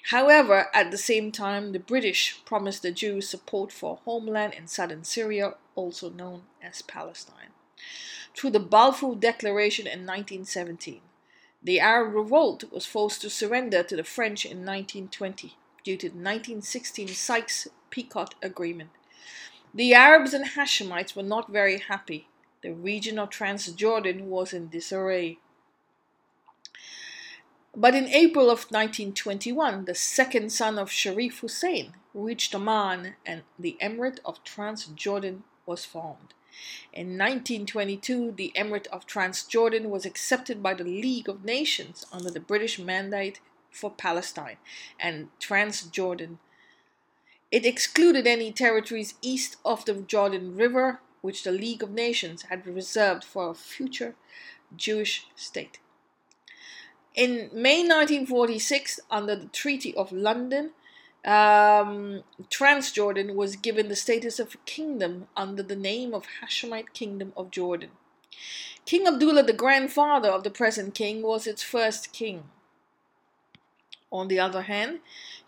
However, 0.05 0.67
at 0.73 0.89
the 0.89 0.97
same 0.97 1.31
time, 1.31 1.71
the 1.71 1.79
British 1.79 2.43
promised 2.43 2.81
the 2.81 2.91
Jews 2.91 3.29
support 3.29 3.71
for 3.71 3.99
homeland 4.03 4.53
in 4.55 4.67
southern 4.67 5.03
Syria, 5.03 5.55
also 5.75 6.09
known 6.09 6.43
as 6.61 6.81
Palestine. 6.81 7.51
Through 8.35 8.51
the 8.51 8.59
Balfour 8.59 9.15
Declaration 9.15 9.85
in 9.85 10.05
1917, 10.05 11.01
the 11.61 11.79
Arab 11.79 12.13
revolt 12.15 12.71
was 12.71 12.87
forced 12.87 13.21
to 13.21 13.29
surrender 13.29 13.83
to 13.83 13.95
the 13.95 14.03
French 14.03 14.45
in 14.45 14.65
1920 14.65 15.55
due 15.83 15.97
to 15.97 16.09
the 16.09 16.15
1916 16.15 17.09
Sykes-Picot 17.09 18.33
Agreement. 18.41 18.89
The 19.73 19.93
Arabs 19.93 20.33
and 20.33 20.45
Hashemites 20.45 21.15
were 21.15 21.23
not 21.23 21.51
very 21.51 21.79
happy. 21.79 22.27
The 22.61 22.73
region 22.73 23.17
of 23.17 23.29
Transjordan 23.29 24.23
was 24.23 24.53
in 24.53 24.69
disarray. 24.69 25.39
But 27.75 27.95
in 27.95 28.07
April 28.09 28.49
of 28.49 28.65
1921, 28.69 29.85
the 29.85 29.95
second 29.95 30.51
son 30.51 30.77
of 30.77 30.91
Sharif 30.91 31.39
Hussein 31.39 31.93
reached 32.13 32.53
Amman 32.53 33.15
and 33.25 33.43
the 33.57 33.77
Emirate 33.81 34.19
of 34.25 34.43
Transjordan 34.43 35.43
was 35.65 35.85
formed. 35.85 36.33
In 36.91 37.17
1922, 37.17 38.33
the 38.33 38.51
Emirate 38.57 38.87
of 38.87 39.07
Transjordan 39.07 39.85
was 39.85 40.05
accepted 40.05 40.61
by 40.61 40.73
the 40.73 40.83
League 40.83 41.29
of 41.29 41.45
Nations 41.45 42.05
under 42.11 42.29
the 42.29 42.41
British 42.41 42.77
Mandate 42.77 43.39
for 43.71 43.89
Palestine 43.89 44.57
and 44.99 45.29
Transjordan. 45.39 46.39
It 47.51 47.65
excluded 47.65 48.25
any 48.25 48.51
territories 48.51 49.15
east 49.21 49.57
of 49.65 49.83
the 49.83 49.93
Jordan 49.95 50.55
River, 50.55 51.01
which 51.21 51.43
the 51.43 51.51
League 51.51 51.83
of 51.83 51.91
Nations 51.91 52.43
had 52.43 52.65
reserved 52.65 53.23
for 53.23 53.49
a 53.49 53.53
future 53.53 54.15
Jewish 54.75 55.27
state. 55.35 55.79
In 57.13 57.49
May 57.51 57.81
1946, 57.81 59.01
under 59.09 59.35
the 59.35 59.47
Treaty 59.47 59.93
of 59.95 60.13
London, 60.13 60.71
um, 61.25 62.23
Transjordan 62.49 63.35
was 63.35 63.57
given 63.57 63.89
the 63.89 63.97
status 63.97 64.39
of 64.39 64.55
a 64.55 64.57
kingdom 64.59 65.27
under 65.35 65.61
the 65.61 65.75
name 65.75 66.13
of 66.13 66.25
Hashemite 66.41 66.93
Kingdom 66.93 67.33
of 67.35 67.51
Jordan. 67.51 67.91
King 68.85 69.07
Abdullah, 69.07 69.43
the 69.43 69.53
grandfather 69.53 70.29
of 70.29 70.43
the 70.43 70.49
present 70.49 70.95
king, 70.95 71.21
was 71.21 71.45
its 71.45 71.61
first 71.61 72.13
king. 72.13 72.45
On 74.11 74.27
the 74.27 74.39
other 74.39 74.63
hand, 74.63 74.99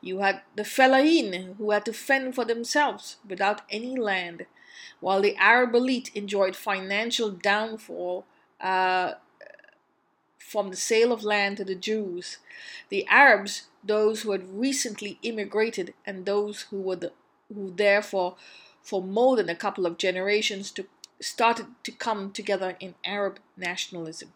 you 0.02 0.20
had 0.20 0.42
the 0.56 0.64
Fellahin, 0.64 1.56
who 1.58 1.72
had 1.72 1.86
to 1.86 1.94
fend 1.94 2.36
for 2.36 2.46
themselves 2.46 3.18
without 3.28 3.62
any 3.70 3.98
land, 3.98 4.46
while 5.00 5.22
the 5.22 5.36
Arab 5.36 5.76
elite 5.76 6.12
enjoyed 6.16 6.56
financial 6.56 7.30
downfall 7.30 8.26
uh, 8.62 9.14
from 10.38 10.70
the 10.70 10.78
sale 10.78 11.12
of 11.12 11.24
land 11.24 11.58
to 11.58 11.66
the 11.66 11.76
Jews. 11.76 12.38
The 12.90 13.06
Arabs, 13.08 13.64
those 13.84 14.22
who 14.22 14.32
had 14.32 14.60
recently 14.60 15.20
immigrated, 15.24 15.94
and 16.06 16.26
those 16.26 16.62
who 16.64 16.80
were 16.80 16.96
the, 16.96 17.12
who 17.54 17.74
therefore 17.76 18.36
for 18.84 19.02
more 19.02 19.36
than 19.36 19.50
a 19.50 19.56
couple 19.56 19.86
of 19.86 19.98
generations 19.98 20.70
to, 20.72 20.86
started 21.20 21.68
to 21.84 21.92
come 21.92 22.32
together 22.32 22.76
in 22.80 22.96
Arab 23.04 23.40
nationalism. 23.58 24.34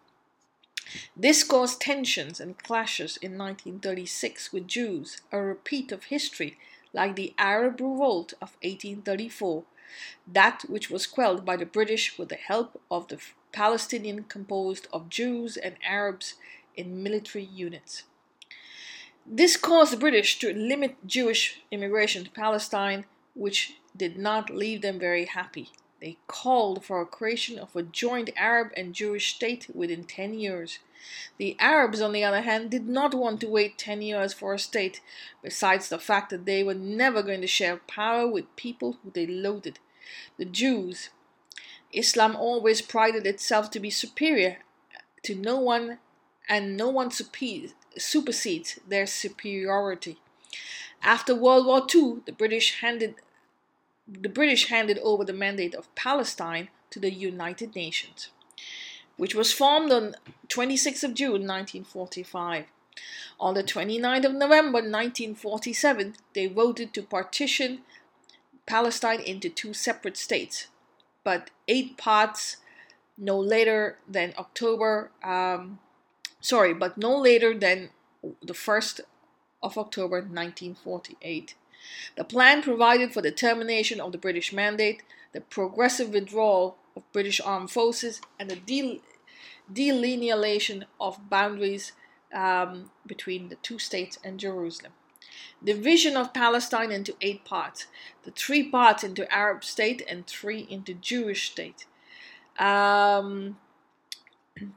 This 1.16 1.44
caused 1.44 1.82
tensions 1.82 2.40
and 2.40 2.58
clashes 2.58 3.18
in 3.18 3.38
1936 3.38 4.54
with 4.54 4.68
Jews, 4.68 5.22
a 5.32 5.42
repeat 5.42 5.92
of 5.92 6.06
history 6.06 6.58
like 6.94 7.16
the 7.16 7.34
Arab 7.38 7.82
Revolt 7.82 8.34
of 8.42 8.56
1834, 8.64 9.64
that 10.26 10.64
which 10.68 10.90
was 10.90 11.06
quelled 11.06 11.46
by 11.46 11.56
the 11.58 11.66
British 11.66 12.18
with 12.18 12.30
the 12.30 12.36
help 12.36 12.82
of 12.90 13.08
the 13.08 13.20
Palestinian 13.52 14.24
composed 14.24 14.88
of 14.94 15.10
Jews 15.10 15.58
and 15.58 15.76
Arabs 15.84 16.36
in 16.76 17.04
military 17.04 17.44
units. 17.44 18.04
This 19.26 19.58
caused 19.58 19.92
the 19.92 19.98
British 19.98 20.40
to 20.40 20.54
limit 20.54 20.96
Jewish 21.06 21.62
immigration 21.70 22.24
to 22.24 22.32
Palestine, 22.32 23.06
which 23.34 23.74
did 23.96 24.18
not 24.18 24.50
leave 24.50 24.82
them 24.82 25.00
very 25.00 25.26
happy. 25.26 25.72
They 26.00 26.18
called 26.28 26.86
for 26.86 27.02
a 27.02 27.06
creation 27.06 27.58
of 27.58 27.76
a 27.76 27.82
joint 27.82 28.30
Arab 28.36 28.72
and 28.78 28.94
Jewish 28.94 29.34
state 29.34 29.68
within 29.74 30.04
10 30.04 30.36
years. 30.36 30.80
The 31.38 31.56
Arabs, 31.60 32.02
on 32.02 32.12
the 32.12 32.24
other 32.24 32.42
hand, 32.42 32.70
did 32.70 32.88
not 32.88 33.16
want 33.16 33.42
to 33.42 33.50
wait 33.50 33.78
10 33.78 34.02
years 34.02 34.34
for 34.34 34.54
a 34.54 34.60
state, 34.60 35.02
besides 35.42 35.90
the 35.90 35.98
fact 35.98 36.30
that 36.30 36.46
they 36.46 36.64
were 36.64 36.76
never 36.76 37.24
going 37.24 37.42
to 37.42 37.48
share 37.48 37.78
power 37.88 38.28
with 38.28 38.56
people 38.56 38.98
who 39.04 39.12
they 39.12 39.26
loathed. 39.26 39.80
The 40.38 40.46
Jews, 40.46 41.10
Islam 41.94 42.36
always 42.36 42.82
prided 42.82 43.26
itself 43.26 43.72
to 43.72 43.80
be 43.80 43.90
superior 43.90 44.58
to 45.24 45.36
no 45.36 45.60
one, 45.60 46.00
and 46.48 46.78
no 46.78 46.90
one 46.90 47.10
supersedes 47.12 48.80
their 48.88 49.08
superiority. 49.08 50.20
After 51.02 51.36
World 51.36 51.66
War 51.66 51.86
II, 51.94 52.22
the 52.26 52.32
British 52.32 52.82
handed 52.82 53.16
the 54.08 54.30
British 54.30 54.68
handed 54.68 55.00
over 55.00 55.26
the 55.26 55.34
mandate 55.34 55.76
of 55.76 55.94
Palestine 55.96 56.70
to 56.92 57.00
the 57.00 57.14
United 57.14 57.76
Nations, 57.76 58.30
which 59.18 59.36
was 59.36 59.52
formed 59.52 59.92
on 59.92 60.16
26th 60.48 61.04
of 61.04 61.14
June 61.14 61.46
1945. 61.46 62.66
On 63.40 63.54
the 63.54 63.64
29th 63.64 64.26
of 64.26 64.34
November 64.34 64.80
1947, 64.80 66.16
they 66.34 66.48
voted 66.48 66.94
to 66.94 67.04
partition 67.04 67.82
Palestine 68.66 69.20
into 69.20 69.50
two 69.50 69.74
separate 69.74 70.18
states, 70.18 70.68
but 71.24 71.52
eight 71.68 71.98
parts 71.98 72.58
no 73.18 73.40
later 73.40 73.98
than 74.08 74.34
October, 74.38 75.12
um, 75.24 75.80
sorry, 76.40 76.74
but 76.74 76.98
no 76.98 77.18
later 77.18 77.58
than 77.58 77.90
the 78.44 78.54
1st 78.54 79.02
of 79.62 79.78
October 79.78 80.18
1948. 80.18 81.56
The 82.16 82.24
plan 82.24 82.62
provided 82.62 83.14
for 83.14 83.22
the 83.22 83.32
termination 83.32 84.00
of 84.00 84.12
the 84.12 84.18
British 84.18 84.52
Mandate, 84.52 85.04
the 85.34 85.42
progressive 85.42 86.10
withdrawal 86.10 86.78
of 86.96 87.12
British 87.12 87.40
armed 87.40 87.72
forces, 87.72 88.22
and 88.40 88.50
the 88.50 88.56
del- 88.56 89.00
delineation 89.72 90.86
of 91.00 91.30
boundaries 91.30 91.92
um, 92.34 92.92
between 93.06 93.50
the 93.50 93.56
two 93.56 93.80
states 93.80 94.18
and 94.24 94.40
Jerusalem. 94.40 94.94
Division 95.64 96.16
of 96.16 96.34
Palestine 96.34 96.92
into 96.92 97.16
eight 97.22 97.44
parts, 97.44 97.88
the 98.24 98.32
three 98.32 98.70
parts 98.70 99.04
into 99.04 99.32
Arab 99.34 99.64
state 99.64 100.02
and 100.08 100.26
three 100.26 100.68
into 100.70 100.94
Jewish 100.94 101.52
state. 101.52 101.86
Um, 102.60 103.58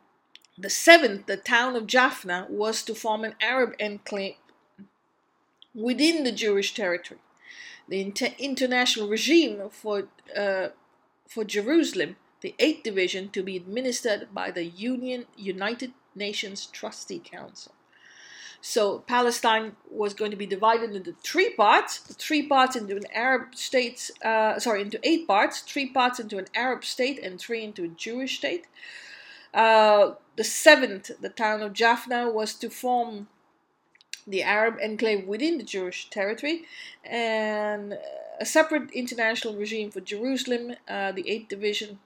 the 0.58 0.70
seventh, 0.70 1.26
the 1.26 1.36
town 1.36 1.76
of 1.76 1.86
Jaffna, 1.86 2.46
was 2.48 2.82
to 2.84 2.94
form 2.94 3.24
an 3.24 3.34
Arab 3.40 3.74
enclave 3.78 4.36
within 5.74 6.24
the 6.24 6.32
Jewish 6.32 6.74
territory. 6.74 7.20
The 7.88 8.00
inter- 8.00 8.34
international 8.38 9.08
regime 9.08 9.68
for, 9.70 10.08
uh, 10.36 10.68
for 11.28 11.44
Jerusalem, 11.44 12.16
the 12.40 12.54
eighth 12.58 12.82
division, 12.82 13.30
to 13.30 13.42
be 13.42 13.56
administered 13.56 14.28
by 14.32 14.50
the 14.50 14.64
Union 14.64 15.26
United 15.36 15.92
Nations 16.14 16.66
Trustee 16.66 17.22
Council. 17.24 17.72
So 18.60 18.98
Palestine 19.00 19.76
was 19.90 20.12
going 20.12 20.30
to 20.30 20.36
be 20.36 20.46
divided 20.46 20.94
into 20.94 21.14
three 21.22 21.50
parts. 21.54 21.98
Three 21.98 22.46
parts 22.46 22.76
into 22.76 22.96
an 22.96 23.06
Arab 23.14 23.54
state, 23.54 24.10
uh, 24.22 24.58
sorry, 24.58 24.82
into 24.82 25.00
eight 25.02 25.26
parts. 25.26 25.60
Three 25.60 25.88
parts 25.88 26.20
into 26.20 26.36
an 26.36 26.46
Arab 26.54 26.84
state 26.84 27.18
and 27.18 27.40
three 27.40 27.64
into 27.64 27.84
a 27.84 27.88
Jewish 27.88 28.36
state. 28.36 28.66
Uh, 29.54 30.12
the 30.36 30.44
seventh, 30.44 31.10
the 31.20 31.30
town 31.30 31.62
of 31.62 31.72
Jaffna, 31.72 32.30
was 32.30 32.54
to 32.54 32.68
form 32.68 33.28
the 34.26 34.42
Arab 34.42 34.78
enclave 34.82 35.26
within 35.26 35.58
the 35.58 35.64
Jewish 35.64 36.10
territory, 36.10 36.64
and 37.04 37.98
a 38.38 38.46
separate 38.46 38.90
international 38.92 39.56
regime 39.56 39.90
for 39.90 40.00
Jerusalem, 40.00 40.76
uh, 40.88 41.12
the 41.12 41.28
eighth 41.28 41.48
division, 41.48 41.98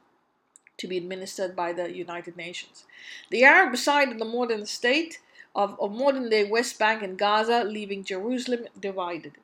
to 0.77 0.89
be 0.89 0.97
administered 0.97 1.55
by 1.55 1.73
the 1.73 1.95
United 1.97 2.37
Nations. 2.37 2.85
The 3.31 3.45
Arab 3.45 3.77
side 3.77 4.11
of 4.11 4.19
the 4.19 4.25
modern 4.25 4.67
state 4.67 5.21
of, 5.55 5.79
of 5.81 5.93
modern 5.93 6.29
day 6.31 6.45
West 6.45 6.79
Bank 6.79 7.03
and 7.03 7.17
Gaza, 7.17 7.63
leaving 7.63 8.03
Jerusalem 8.05 8.67
divided. 8.79 9.35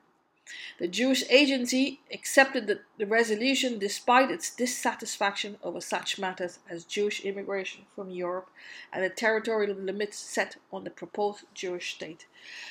The 0.78 0.88
Jewish 0.88 1.22
Agency 1.28 2.00
accepted 2.12 2.66
the, 2.66 2.80
the, 2.98 3.06
resolution 3.06 3.78
despite 3.78 4.30
its 4.30 4.54
dissatisfaction 4.54 5.58
over 5.62 5.80
such 5.80 6.18
matters 6.18 6.58
as 6.68 6.84
Jewish 6.84 7.20
immigration 7.20 7.86
from 7.94 8.10
Europe 8.10 8.48
and 8.92 9.04
the 9.04 9.10
territorial 9.10 9.76
limits 9.76 10.18
set 10.18 10.56
on 10.72 10.84
the 10.84 10.90
proposed 10.90 11.44
Jewish 11.54 11.94
state. 11.94 12.26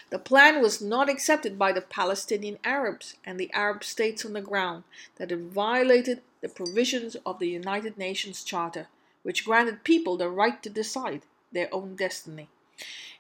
The 0.10 0.20
plan 0.20 0.62
was 0.62 0.82
not 0.82 1.10
accepted 1.10 1.60
by 1.60 1.72
the 1.72 1.82
Palestinian 1.82 2.60
Arabs 2.64 3.16
and 3.24 3.40
the 3.40 3.54
Arab 3.54 3.84
states 3.84 4.26
on 4.26 4.34
the 4.34 4.42
ground 4.42 4.84
that 5.18 5.32
it 5.32 5.40
violated 5.40 6.22
the 6.42 6.50
provisions 6.50 7.16
of 7.26 7.40
the 7.40 7.50
United 7.50 7.98
Nations 7.98 8.44
Charter, 8.44 8.88
which 9.24 9.46
granted 9.46 9.84
people 9.84 10.18
the 10.18 10.30
right 10.30 10.62
to 10.64 10.70
decide 10.70 11.22
their 11.52 11.74
own 11.74 11.96
destiny. 11.96 12.50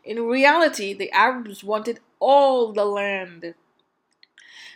In 0.03 0.25
reality, 0.25 0.93
the 0.93 1.11
Arabs 1.11 1.63
wanted 1.63 1.99
all 2.19 2.71
the 2.71 2.85
land. 2.85 3.53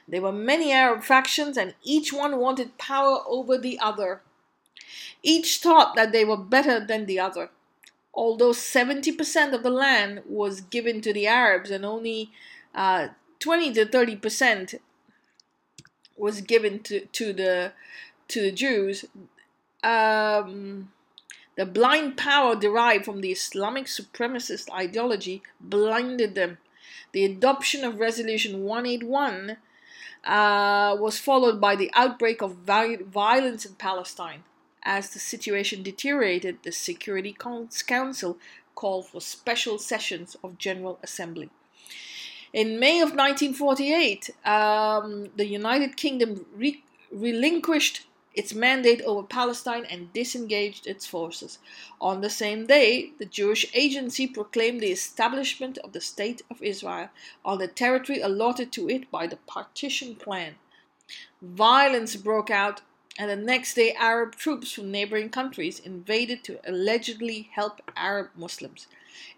There 0.08 0.22
were 0.22 0.32
many 0.32 0.72
Arab 0.72 1.04
factions, 1.04 1.58
and 1.58 1.76
each 1.84 2.12
one 2.12 2.38
wanted 2.38 2.78
power 2.78 3.20
over 3.28 3.58
the 3.58 3.80
other. 3.80 4.22
Each 5.22 5.58
thought 5.58 5.96
that 5.96 6.12
they 6.12 6.26
were 6.26 6.38
better 6.38 6.80
than 6.86 7.06
the 7.06 7.20
other. 7.20 7.50
Although 8.14 8.52
70% 8.52 9.54
of 9.54 9.64
the 9.64 9.72
land 9.72 10.22
was 10.28 10.62
given 10.62 11.02
to 11.02 11.14
the 11.14 11.26
Arabs 11.26 11.72
and 11.72 11.84
only 11.86 12.32
uh, 12.76 13.08
20 13.40 13.74
to 13.74 13.86
30% 13.86 14.76
was 16.18 16.42
given 16.42 16.80
to, 16.84 17.06
to 17.08 17.34
the 17.34 17.74
to 18.30 18.42
the 18.42 18.52
Jews, 18.52 19.06
um, 19.84 20.92
the 21.56 21.66
blind 21.66 22.18
power 22.18 22.56
derived 22.56 23.06
from 23.06 23.22
the 23.22 23.32
Islamic 23.32 23.86
supremacist 23.86 24.72
ideology 24.72 25.44
blinded 25.60 26.36
them. 26.36 26.58
The 27.12 27.26
adoption 27.26 27.84
of 27.84 28.00
Resolution 28.00 28.64
181 28.64 29.58
uh, 30.24 30.96
was 31.00 31.20
followed 31.20 31.60
by 31.60 31.76
the 31.76 31.92
outbreak 31.94 32.42
of 32.42 32.56
violence 32.56 33.66
in 33.66 33.76
Palestine. 33.76 34.44
As 34.84 35.10
the 35.12 35.20
situation 35.20 35.84
deteriorated, 35.84 36.60
the 36.64 36.72
Security 36.72 37.36
Council 37.88 38.38
called 38.76 39.08
for 39.08 39.22
special 39.22 39.78
sessions 39.78 40.36
of 40.44 40.58
General 40.58 41.00
Assembly. 41.04 41.50
In 42.52 42.80
May 42.80 43.02
of 43.02 43.10
1948, 43.10 44.30
um, 44.46 45.30
the 45.36 45.48
United 45.48 45.98
Kingdom 45.98 46.46
re- 46.56 46.84
relinquished 47.12 48.06
its 48.34 48.54
mandate 48.54 49.02
over 49.02 49.24
Palestine 49.24 49.86
and 49.86 50.12
disengaged 50.14 50.88
its 50.88 51.06
forces. 51.06 51.60
On 52.02 52.22
the 52.22 52.30
same 52.30 52.66
day, 52.66 53.12
the 53.20 53.26
Jewish 53.26 53.66
Agency 53.74 54.28
proclaimed 54.28 54.82
the 54.82 54.92
establishment 54.92 55.78
of 55.80 55.94
the 55.94 56.02
State 56.02 56.42
of 56.50 56.62
Israel 56.62 57.10
on 57.46 57.60
the 57.60 57.68
territory 57.68 58.22
allotted 58.22 58.72
to 58.74 58.90
it 58.90 59.12
by 59.12 59.28
the 59.28 59.38
partition 59.48 60.16
plan. 60.16 60.56
Violence 61.42 62.16
broke 62.16 62.50
out, 62.50 62.82
and 63.20 63.30
the 63.30 63.36
next 63.36 63.76
day, 63.76 63.94
Arab 63.94 64.36
troops 64.36 64.72
from 64.72 64.90
neighboring 64.90 65.30
countries 65.30 65.80
invaded 65.80 66.44
to 66.44 66.60
allegedly 66.66 67.50
help 67.54 67.82
Arab 67.96 68.30
Muslims. 68.36 68.88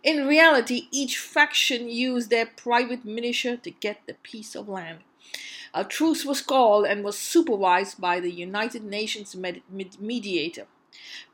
In 0.03 0.25
reality, 0.25 0.87
each 0.91 1.17
faction 1.17 1.89
used 1.89 2.29
their 2.29 2.45
private 2.45 3.03
militia 3.03 3.57
to 3.57 3.71
get 3.71 3.99
the 4.05 4.13
piece 4.13 4.55
of 4.55 4.69
land. 4.69 4.99
A 5.77 5.83
truce 5.83 6.23
was 6.23 6.41
called 6.41 6.85
and 6.85 7.03
was 7.03 7.17
supervised 7.17 7.99
by 7.99 8.21
the 8.21 8.31
United 8.31 8.85
Nations 8.85 9.35
med- 9.35 9.61
med- 9.69 9.99
mediator. 9.99 10.67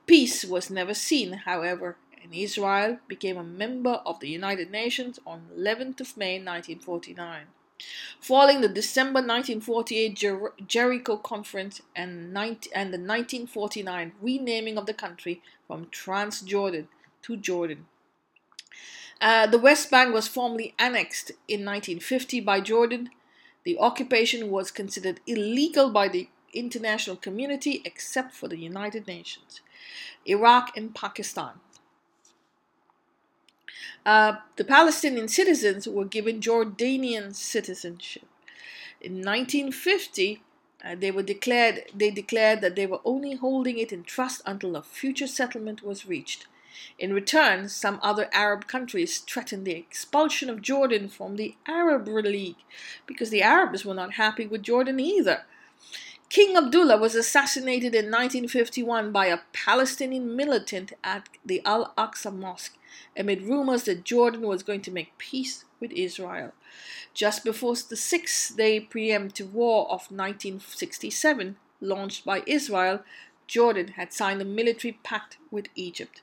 Peace 0.07 0.43
was 0.43 0.71
never 0.71 0.95
seen, 0.95 1.33
however, 1.45 1.95
and 2.23 2.33
Israel 2.33 2.97
became 3.07 3.37
a 3.37 3.43
member 3.43 4.01
of 4.03 4.19
the 4.19 4.29
United 4.29 4.71
Nations 4.71 5.19
on 5.27 5.47
11th 5.55 6.01
of 6.01 6.17
May 6.17 6.39
1949. 6.39 7.45
Following 8.19 8.61
the 8.61 8.67
December 8.67 9.19
1948 9.19 10.15
Jer- 10.15 10.53
Jericho 10.67 11.17
Conference 11.17 11.83
and, 11.95 12.35
19- 12.35 12.67
and 12.73 12.91
the 12.91 12.97
1949 12.97 14.13
renaming 14.21 14.77
of 14.79 14.87
the 14.87 14.93
country 14.95 15.43
from 15.67 15.85
Transjordan 15.85 16.87
to 17.21 17.37
Jordan. 17.37 17.85
Uh, 19.21 19.45
the 19.45 19.59
West 19.59 19.91
Bank 19.91 20.15
was 20.15 20.27
formally 20.27 20.73
annexed 20.79 21.29
in 21.47 21.63
1950 21.63 22.39
by 22.39 22.59
Jordan 22.59 23.11
the 23.63 23.77
occupation 23.77 24.49
was 24.49 24.71
considered 24.71 25.19
illegal 25.27 25.89
by 25.89 26.07
the 26.07 26.29
international 26.53 27.15
community 27.15 27.81
except 27.85 28.33
for 28.33 28.47
the 28.47 28.57
United 28.57 29.07
Nations, 29.07 29.61
Iraq, 30.25 30.75
and 30.75 30.93
Pakistan. 30.93 31.53
Uh, 34.05 34.37
the 34.55 34.63
Palestinian 34.63 35.27
citizens 35.27 35.87
were 35.87 36.05
given 36.05 36.39
Jordanian 36.39 37.35
citizenship. 37.35 38.27
In 38.99 39.13
1950, 39.13 40.41
uh, 40.83 40.95
they 40.95 41.11
were 41.11 41.23
declared 41.23 41.83
they 41.93 42.09
declared 42.09 42.61
that 42.61 42.75
they 42.75 42.87
were 42.87 43.01
only 43.05 43.35
holding 43.35 43.77
it 43.77 43.91
in 43.91 44.03
trust 44.03 44.41
until 44.45 44.75
a 44.75 44.81
future 44.81 45.27
settlement 45.27 45.83
was 45.83 46.07
reached. 46.07 46.47
In 46.97 47.13
return, 47.13 47.69
some 47.69 47.99
other 48.01 48.29
Arab 48.31 48.67
countries 48.67 49.19
threatened 49.19 49.65
the 49.65 49.75
expulsion 49.75 50.49
of 50.49 50.61
Jordan 50.61 51.09
from 51.09 51.35
the 51.35 51.55
Arab 51.67 52.07
League 52.07 52.63
because 53.05 53.29
the 53.29 53.41
Arabs 53.41 53.83
were 53.83 53.93
not 53.93 54.13
happy 54.13 54.45
with 54.45 54.63
Jordan 54.63 54.99
either. 54.99 55.45
King 56.29 56.55
Abdullah 56.55 56.97
was 56.97 57.13
assassinated 57.13 57.93
in 57.93 58.05
1951 58.05 59.11
by 59.11 59.25
a 59.25 59.39
Palestinian 59.51 60.33
militant 60.33 60.93
at 61.03 61.27
the 61.45 61.61
Al 61.65 61.93
Aqsa 61.97 62.33
Mosque 62.33 62.77
amid 63.17 63.41
rumors 63.41 63.83
that 63.83 64.05
Jordan 64.05 64.41
was 64.41 64.63
going 64.63 64.81
to 64.83 64.91
make 64.91 65.17
peace 65.17 65.65
with 65.81 65.91
Israel. 65.91 66.53
Just 67.13 67.43
before 67.43 67.75
the 67.75 67.97
Six 67.97 68.49
Day 68.49 68.79
Preemptive 68.79 69.51
War 69.51 69.83
of 69.85 70.09
1967, 70.09 71.57
launched 71.81 72.23
by 72.23 72.43
Israel, 72.47 73.03
Jordan 73.47 73.89
had 73.97 74.13
signed 74.13 74.41
a 74.41 74.45
military 74.45 74.97
pact 75.03 75.37
with 75.51 75.67
Egypt. 75.75 76.21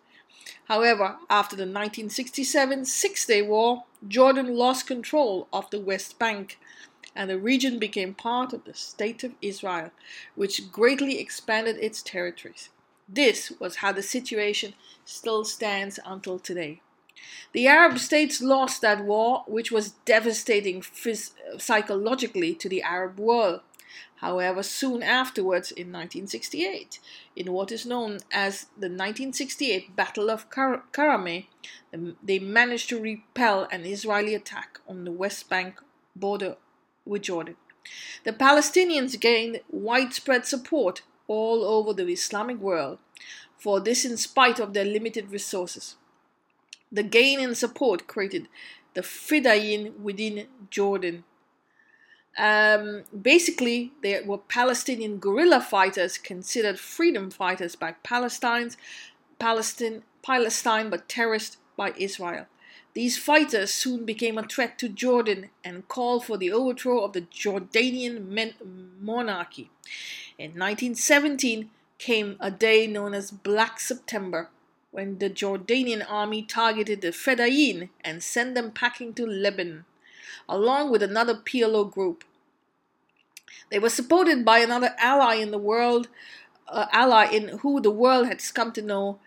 However, 0.65 1.17
after 1.31 1.57
the 1.57 1.63
1967 1.63 2.85
Six 2.85 3.27
Day 3.27 3.43
War, 3.43 3.85
Jordan 4.07 4.55
lost 4.57 4.87
control 4.87 5.49
of 5.53 5.71
the 5.71 5.81
West 5.81 6.19
Bank 6.19 6.59
and 7.15 7.29
the 7.29 7.39
region 7.39 7.79
became 7.79 8.15
part 8.15 8.53
of 8.53 8.65
the 8.65 8.75
State 8.75 9.25
of 9.25 9.33
Israel, 9.43 9.91
which 10.35 10.71
greatly 10.71 11.19
expanded 11.19 11.77
its 11.79 12.03
territories. 12.03 12.71
This 13.09 13.53
was 13.59 13.77
how 13.77 13.93
the 13.93 14.03
situation 14.03 14.75
still 15.05 15.45
stands 15.45 15.99
until 16.05 16.39
today. 16.39 16.81
The 17.53 17.67
Arab 17.67 17.99
states 17.99 18.41
lost 18.41 18.81
that 18.83 19.05
war, 19.05 19.43
which 19.47 19.73
was 19.73 19.95
devastating 20.05 20.83
phys- 20.83 21.33
psychologically 21.59 22.55
to 22.55 22.69
the 22.69 22.83
Arab 22.83 23.19
world. 23.19 23.63
However, 24.17 24.63
soon 24.63 25.03
afterwards, 25.03 25.71
in 25.71 25.93
1968, 25.93 26.99
in 27.37 27.53
what 27.53 27.73
is 27.73 27.87
known 27.87 28.19
as 28.33 28.65
the 28.77 28.89
1968 28.89 29.95
Battle 29.95 30.31
of 30.31 30.51
Kar- 30.51 30.85
Karameh, 30.93 31.47
they 32.23 32.39
managed 32.39 32.89
to 32.91 33.01
repel 33.01 33.69
an 33.71 33.85
Israeli 33.85 34.35
attack 34.35 34.81
on 34.89 35.05
the 35.05 35.13
West 35.13 35.49
Bank 35.49 35.81
border 36.17 36.57
with 37.05 37.23
Jordan. 37.23 37.57
The 38.25 38.33
Palestinians 38.33 39.19
gained 39.19 39.61
widespread 39.71 40.47
support 40.47 41.03
all 41.27 41.65
over 41.65 41.93
the 41.93 42.11
Islamic 42.13 42.59
world 42.59 42.99
for 43.59 43.81
this 43.81 44.05
in 44.05 44.17
spite 44.17 44.59
of 44.61 44.73
their 44.73 44.85
limited 44.85 45.31
resources. 45.31 45.97
The 46.91 47.03
gain 47.03 47.41
in 47.41 47.55
support 47.55 48.07
created 48.07 48.49
the 48.95 49.03
Fedayeen 49.03 49.99
within 49.99 50.47
Jordan. 50.71 51.25
Um, 52.39 53.03
basically, 53.21 53.93
they 54.03 54.21
were 54.23 54.39
Palestinian 54.39 55.19
guerrilla 55.19 55.61
fighters 55.61 56.19
considered 56.19 56.79
freedom 56.79 57.31
fighters 57.31 57.75
by 57.75 57.97
Palestinians, 58.05 58.77
Palestine, 59.39 60.03
Palestine, 60.23 60.89
but 60.89 61.09
terrorists 61.09 61.57
by 61.77 61.93
Israel. 61.97 62.47
These 62.95 63.19
fighters 63.19 63.73
soon 63.73 64.05
became 64.05 64.39
a 64.39 64.43
threat 64.43 64.79
to 64.79 64.89
Jordan 64.89 65.51
and 65.63 65.87
called 65.89 66.25
for 66.25 66.37
the 66.37 66.51
overthrow 66.51 67.05
of 67.05 67.13
the 67.13 67.23
Jordanian 67.23 68.55
monarchy. 69.01 69.71
In 70.39 70.53
1917 70.53 71.71
came 71.99 72.37
a 72.41 72.51
day 72.51 72.87
known 72.87 73.15
as 73.15 73.31
Black 73.31 73.79
September, 73.81 74.51
when 74.91 75.19
the 75.19 75.31
Jordanian 75.31 76.05
army 76.09 76.43
targeted 76.43 77.01
the 77.01 77.13
Fedayeen 77.13 77.91
and 78.01 78.23
sent 78.23 78.55
them 78.55 78.71
packing 78.71 79.13
to 79.15 79.27
Lebanon, 79.27 79.85
along 80.49 80.91
with 80.91 81.03
another 81.03 81.35
PLO 81.35 81.91
group. 81.91 82.25
They 83.71 83.79
were 83.79 83.91
supported 83.91 84.45
by 84.45 84.59
another 84.59 84.95
ally 84.99 85.37
in 85.37 85.51
the 85.51 85.59
world, 85.59 86.09
uh, 86.69 86.87
ally 86.93 87.27
in 87.27 87.49
who 87.59 87.81
the 87.81 87.91
world 87.91 88.27
has 88.29 88.51
come 88.53 88.73
to 88.73 88.83
know 88.83 89.19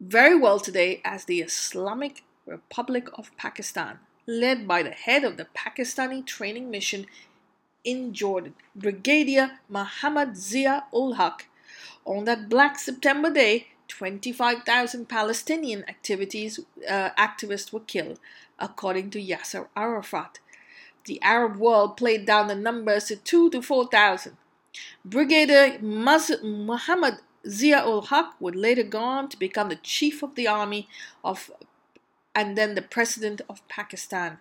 very 0.00 0.36
well 0.36 0.60
today 0.60 1.00
as 1.04 1.24
the 1.24 1.40
Islamic 1.40 2.22
Republic 2.46 3.08
of 3.14 3.36
Pakistan, 3.36 3.98
led 4.26 4.66
by 4.66 4.82
the 4.82 4.90
head 4.90 5.24
of 5.24 5.36
the 5.36 5.46
Pakistani 5.54 6.24
training 6.24 6.70
mission 6.70 7.06
in 7.84 8.12
Jordan, 8.12 8.54
Brigadier 8.74 9.58
Muhammad 9.68 10.36
Zia 10.36 10.84
ul 10.92 11.14
Haq. 11.14 11.48
On 12.04 12.24
that 12.24 12.48
Black 12.48 12.78
September 12.78 13.30
Day, 13.30 13.68
25,000 13.88 15.08
Palestinian 15.08 15.84
activities, 15.88 16.60
uh, 16.88 17.10
activists 17.18 17.72
were 17.72 17.80
killed, 17.80 18.20
according 18.58 19.10
to 19.10 19.22
Yasser 19.22 19.68
Arafat. 19.76 20.38
The 21.08 21.22
Arab 21.22 21.56
world 21.56 21.96
played 21.96 22.26
down 22.26 22.48
the 22.48 22.54
numbers 22.54 23.06
to 23.06 23.16
2 23.16 23.48
to 23.50 23.62
4,000. 23.62 24.36
Brigadier 25.06 25.78
Muhammad 25.80 27.20
Zia 27.48 27.78
ul 27.78 28.02
Haq 28.02 28.34
would 28.38 28.54
later 28.54 28.82
go 28.82 28.98
on 28.98 29.30
to 29.30 29.38
become 29.38 29.70
the 29.70 29.76
chief 29.76 30.22
of 30.22 30.34
the 30.34 30.46
army 30.46 30.86
of 31.24 31.50
and 32.34 32.58
then 32.58 32.74
the 32.74 32.82
president 32.82 33.40
of 33.48 33.66
Pakistan 33.68 34.38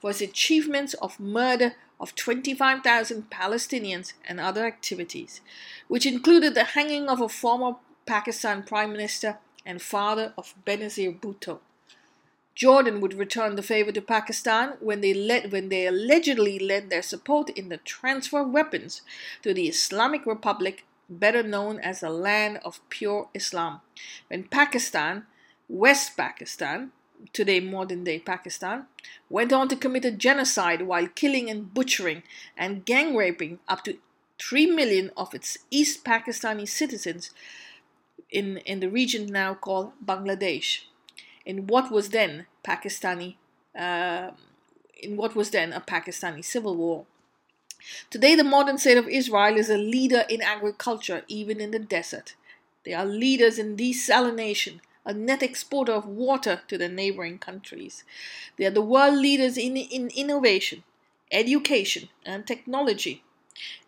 for 0.00 0.08
his 0.08 0.22
achievements 0.22 0.94
of 0.94 1.20
murder 1.20 1.74
of 2.00 2.14
25,000 2.14 3.30
Palestinians 3.30 4.14
and 4.26 4.40
other 4.40 4.64
activities, 4.64 5.42
which 5.86 6.06
included 6.06 6.54
the 6.54 6.64
hanging 6.64 7.10
of 7.10 7.20
a 7.20 7.28
former 7.28 7.76
Pakistan 8.06 8.62
Prime 8.62 8.90
Minister 8.90 9.36
and 9.66 9.82
father 9.82 10.32
of 10.38 10.54
Benazir 10.64 11.20
Bhutto. 11.20 11.60
Jordan 12.56 13.02
would 13.02 13.12
return 13.12 13.54
the 13.54 13.62
favor 13.62 13.92
to 13.92 14.00
Pakistan 14.00 14.78
when 14.80 15.02
they, 15.02 15.12
led, 15.12 15.52
when 15.52 15.68
they 15.68 15.86
allegedly 15.86 16.58
led 16.58 16.88
their 16.88 17.02
support 17.02 17.50
in 17.50 17.68
the 17.68 17.76
transfer 17.76 18.40
of 18.40 18.50
weapons 18.50 19.02
to 19.42 19.52
the 19.52 19.68
Islamic 19.68 20.24
Republic, 20.24 20.86
better 21.08 21.42
known 21.42 21.78
as 21.78 22.00
the 22.00 22.08
land 22.08 22.58
of 22.64 22.80
pure 22.88 23.28
Islam. 23.34 23.82
When 24.28 24.44
Pakistan, 24.44 25.26
West 25.68 26.16
Pakistan, 26.16 26.92
today 27.34 27.60
modern 27.60 28.04
day 28.04 28.20
Pakistan, 28.20 28.86
went 29.28 29.52
on 29.52 29.68
to 29.68 29.76
commit 29.76 30.06
a 30.06 30.10
genocide 30.10 30.82
while 30.82 31.08
killing 31.08 31.50
and 31.50 31.74
butchering 31.74 32.22
and 32.56 32.86
gang 32.86 33.14
raping 33.14 33.58
up 33.68 33.84
to 33.84 33.98
3 34.38 34.66
million 34.66 35.10
of 35.14 35.34
its 35.34 35.58
East 35.70 36.04
Pakistani 36.04 36.66
citizens 36.66 37.32
in, 38.30 38.56
in 38.58 38.80
the 38.80 38.88
region 38.88 39.26
now 39.26 39.52
called 39.52 39.92
Bangladesh, 40.04 40.84
in 41.46 41.68
what 41.68 41.90
was 41.90 42.10
then 42.10 42.46
Pakistani, 42.62 43.36
uh, 43.78 44.30
in 45.00 45.16
what 45.16 45.34
was 45.34 45.50
then 45.50 45.72
a 45.72 45.80
Pakistani 45.80 46.44
civil 46.44 46.76
war. 46.76 47.06
Today, 48.10 48.34
the 48.34 48.44
modern 48.44 48.78
state 48.78 48.98
of 48.98 49.06
Israel 49.08 49.56
is 49.56 49.70
a 49.70 49.78
leader 49.78 50.24
in 50.28 50.42
agriculture, 50.42 51.22
even 51.28 51.60
in 51.60 51.70
the 51.70 51.78
desert. 51.78 52.34
They 52.84 52.92
are 52.92 53.06
leaders 53.06 53.58
in 53.58 53.76
desalination, 53.76 54.80
a 55.04 55.14
net 55.14 55.42
exporter 55.42 55.92
of 55.92 56.06
water 56.06 56.62
to 56.66 56.76
the 56.76 56.88
neighboring 56.88 57.38
countries. 57.38 58.02
They 58.56 58.66
are 58.66 58.70
the 58.70 58.82
world 58.82 59.18
leaders 59.18 59.56
in, 59.56 59.76
in 59.76 60.10
innovation, 60.16 60.82
education, 61.30 62.08
and 62.24 62.44
technology. 62.44 63.22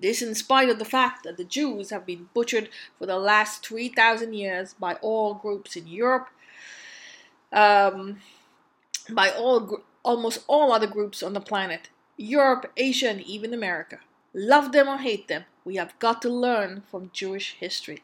This 0.00 0.22
in 0.22 0.34
spite 0.34 0.68
of 0.68 0.78
the 0.78 0.84
fact 0.84 1.24
that 1.24 1.36
the 1.36 1.44
Jews 1.44 1.90
have 1.90 2.06
been 2.06 2.28
butchered 2.34 2.70
for 2.98 3.06
the 3.06 3.18
last 3.18 3.66
3,000 3.66 4.32
years 4.32 4.74
by 4.74 4.94
all 4.94 5.34
groups 5.34 5.76
in 5.76 5.88
Europe, 5.88 6.28
um, 7.52 8.18
by 9.10 9.30
all 9.30 9.82
almost 10.02 10.44
all 10.46 10.72
other 10.72 10.86
groups 10.86 11.22
on 11.22 11.32
the 11.34 11.40
planet, 11.40 11.88
Europe, 12.16 12.70
Asia, 12.76 13.08
and 13.08 13.20
even 13.22 13.52
America. 13.52 14.00
Love 14.34 14.72
them 14.72 14.88
or 14.88 14.98
hate 14.98 15.28
them, 15.28 15.44
we 15.64 15.76
have 15.76 15.98
got 15.98 16.22
to 16.22 16.28
learn 16.28 16.82
from 16.90 17.10
Jewish 17.12 17.56
history. 17.60 18.02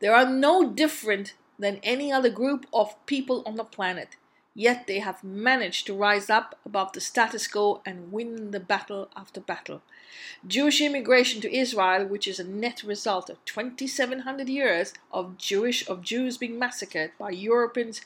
They 0.00 0.08
are 0.08 0.28
no 0.28 0.68
different 0.68 1.34
than 1.58 1.80
any 1.82 2.12
other 2.12 2.30
group 2.30 2.66
of 2.72 2.94
people 3.06 3.42
on 3.46 3.56
the 3.56 3.64
planet. 3.64 4.16
Yet 4.54 4.86
they 4.86 5.00
have 5.00 5.22
managed 5.22 5.86
to 5.86 5.94
rise 5.94 6.30
up 6.30 6.58
above 6.64 6.92
the 6.92 7.00
status 7.00 7.46
quo 7.46 7.82
and 7.84 8.10
win 8.10 8.52
the 8.52 8.60
battle 8.60 9.10
after 9.14 9.40
battle. 9.40 9.82
Jewish 10.46 10.80
immigration 10.80 11.40
to 11.42 11.54
Israel, 11.54 12.06
which 12.06 12.26
is 12.26 12.40
a 12.40 12.44
net 12.44 12.82
result 12.82 13.28
of 13.28 13.44
2700 13.44 14.48
years 14.48 14.94
of 15.12 15.36
Jewish 15.36 15.86
of 15.88 16.02
Jews 16.02 16.38
being 16.38 16.58
massacred 16.58 17.12
by 17.18 17.30
Europeans, 17.30 18.00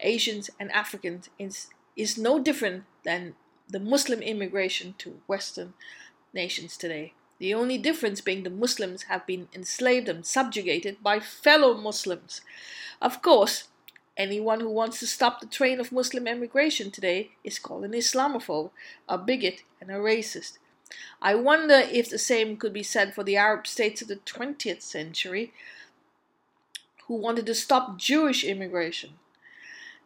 Asians 0.00 0.50
and 0.58 0.70
Africans 0.72 1.28
is, 1.38 1.68
is 1.96 2.18
no 2.18 2.38
different 2.38 2.84
than 3.04 3.34
the 3.68 3.80
Muslim 3.80 4.22
immigration 4.22 4.94
to 4.98 5.20
western 5.26 5.74
nations 6.32 6.76
today. 6.76 7.12
The 7.38 7.54
only 7.54 7.78
difference 7.78 8.20
being 8.20 8.42
the 8.42 8.50
Muslims 8.50 9.04
have 9.04 9.26
been 9.26 9.48
enslaved 9.54 10.08
and 10.08 10.26
subjugated 10.26 11.02
by 11.02 11.20
fellow 11.20 11.74
Muslims. 11.74 12.40
Of 13.00 13.22
course, 13.22 13.68
anyone 14.16 14.60
who 14.60 14.70
wants 14.70 14.98
to 15.00 15.06
stop 15.06 15.40
the 15.40 15.46
train 15.46 15.78
of 15.78 15.92
Muslim 15.92 16.26
immigration 16.26 16.90
today 16.90 17.30
is 17.44 17.58
called 17.58 17.84
an 17.84 17.92
Islamophobe, 17.92 18.70
a 19.08 19.16
bigot, 19.16 19.62
and 19.80 19.90
a 19.90 19.94
racist. 19.94 20.58
I 21.22 21.34
wonder 21.34 21.74
if 21.74 22.10
the 22.10 22.18
same 22.18 22.56
could 22.56 22.72
be 22.72 22.82
said 22.82 23.14
for 23.14 23.22
the 23.22 23.36
Arab 23.36 23.66
states 23.66 24.02
of 24.02 24.08
the 24.08 24.16
20th 24.16 24.82
century 24.82 25.52
who 27.06 27.14
wanted 27.14 27.46
to 27.46 27.54
stop 27.54 27.98
Jewish 27.98 28.42
immigration. 28.42 29.10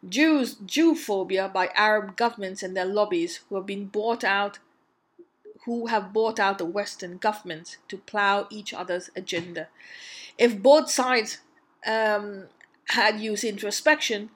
Jews, 0.09 0.57
Jewphobia 0.67 1.49
by 1.49 1.71
Arab 1.75 2.17
governments 2.17 2.63
and 2.63 2.77
their 2.77 2.85
lobbies 2.85 3.41
who 3.49 3.57
have 3.57 3.67
been 3.67 3.87
bought 3.87 4.25
out 4.25 4.59
who 5.65 5.87
have 5.87 6.13
bought 6.13 6.41
out 6.41 6.59
the 6.59 6.65
Western 6.65 7.19
governments 7.19 7.77
to 7.89 7.97
plow 7.97 8.49
each 8.51 8.75
other's 8.75 9.11
agenda. 9.15 9.69
If 10.37 10.61
both 10.61 10.91
sides 10.91 11.39
um, 11.87 12.47
had 12.87 13.21
used 13.21 13.45
introspection, 13.45 14.31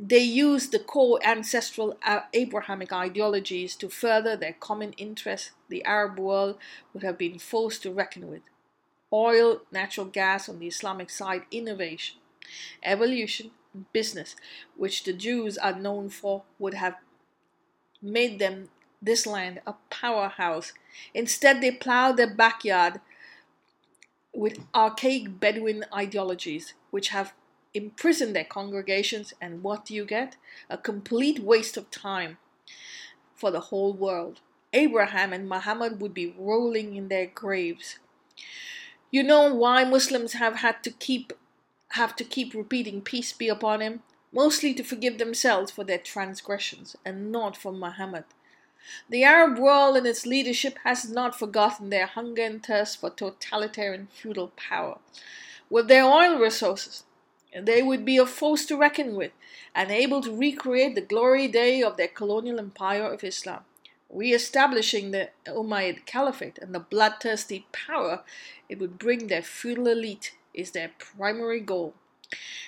they 0.00 0.20
used 0.20 0.70
the 0.70 0.78
core 0.78 1.18
ancestral 1.24 1.98
Abrahamic 2.32 2.92
ideologies 2.92 3.74
to 3.76 3.88
further 3.88 4.36
their 4.36 4.52
common 4.52 4.92
interests 4.92 5.50
the 5.68 5.84
Arab 5.84 6.20
world 6.20 6.56
would 6.94 7.02
have 7.02 7.18
been 7.18 7.38
forced 7.38 7.82
to 7.82 7.90
reckon 7.90 8.28
with. 8.28 8.42
Oil, 9.12 9.62
natural 9.72 10.06
gas 10.06 10.48
on 10.48 10.60
the 10.60 10.68
Islamic 10.68 11.10
side, 11.10 11.42
innovation, 11.50 12.18
evolution, 12.84 13.50
business, 13.92 14.36
which 14.76 15.04
the 15.04 15.12
Jews 15.12 15.58
are 15.58 15.78
known 15.78 16.08
for, 16.08 16.44
would 16.58 16.74
have 16.74 16.96
made 18.00 18.38
them 18.38 18.68
this 19.00 19.26
land 19.26 19.60
a 19.66 19.74
powerhouse. 19.90 20.72
Instead, 21.14 21.60
they 21.60 21.70
plow 21.70 22.12
their 22.12 22.32
backyard 22.32 23.00
with 24.34 24.64
archaic 24.74 25.40
Bedouin 25.40 25.84
ideologies, 25.94 26.74
which 26.90 27.08
have 27.08 27.34
imprisoned 27.74 28.34
their 28.34 28.44
congregations. 28.44 29.34
And 29.40 29.62
what 29.62 29.84
do 29.84 29.94
you 29.94 30.04
get? 30.04 30.36
A 30.68 30.78
complete 30.78 31.40
waste 31.40 31.76
of 31.76 31.90
time 31.90 32.38
for 33.34 33.50
the 33.50 33.60
whole 33.60 33.92
world. 33.92 34.40
Abraham 34.72 35.32
and 35.32 35.48
Muhammad 35.48 36.00
would 36.00 36.12
be 36.12 36.34
rolling 36.38 36.94
in 36.96 37.08
their 37.08 37.26
graves. 37.26 37.98
You 39.10 39.22
know 39.22 39.54
why 39.54 39.84
Muslims 39.84 40.34
have 40.34 40.56
had 40.56 40.82
to 40.82 40.90
keep 40.90 41.32
have 41.90 42.14
to 42.16 42.24
keep 42.24 42.54
repeating 42.54 43.00
peace 43.00 43.32
be 43.32 43.48
upon 43.48 43.80
him? 43.80 44.02
Mostly 44.32 44.74
to 44.74 44.82
forgive 44.82 45.18
themselves 45.18 45.70
for 45.70 45.84
their 45.84 45.98
transgressions 45.98 46.96
and 47.04 47.32
not 47.32 47.56
for 47.56 47.72
Muhammad. 47.72 48.24
The 49.08 49.24
Arab 49.24 49.58
world 49.58 49.96
and 49.96 50.06
its 50.06 50.26
leadership 50.26 50.78
has 50.84 51.10
not 51.10 51.38
forgotten 51.38 51.90
their 51.90 52.06
hunger 52.06 52.42
and 52.42 52.64
thirst 52.64 53.00
for 53.00 53.10
totalitarian 53.10 54.08
feudal 54.12 54.52
power. 54.56 54.98
With 55.70 55.88
their 55.88 56.04
oil 56.04 56.38
resources, 56.38 57.04
they 57.54 57.82
would 57.82 58.04
be 58.04 58.18
a 58.18 58.26
force 58.26 58.66
to 58.66 58.76
reckon 58.76 59.14
with 59.14 59.32
and 59.74 59.90
able 59.90 60.20
to 60.22 60.36
recreate 60.36 60.94
the 60.94 61.00
glory 61.00 61.48
day 61.48 61.82
of 61.82 61.96
their 61.96 62.08
colonial 62.08 62.58
empire 62.58 63.04
of 63.04 63.24
Islam. 63.24 63.64
Re-establishing 64.10 65.10
the 65.10 65.30
Umayyad 65.46 66.06
Caliphate 66.06 66.58
and 66.58 66.74
the 66.74 66.80
bloodthirsty 66.80 67.66
power 67.72 68.22
it 68.68 68.78
would 68.78 68.98
bring 68.98 69.26
their 69.26 69.42
feudal 69.42 69.88
elite 69.88 70.34
is 70.58 70.72
their 70.72 70.90
primary 70.98 71.60
goal. 71.60 71.94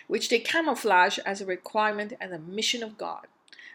which 0.07 0.29
they 0.29 0.39
camouflage 0.39 1.19
as 1.21 1.41
a 1.41 1.47
requirement 1.47 2.13
and 2.21 2.33
a 2.33 2.39
mission 2.39 2.83
of 2.83 2.99
God. 2.99 3.27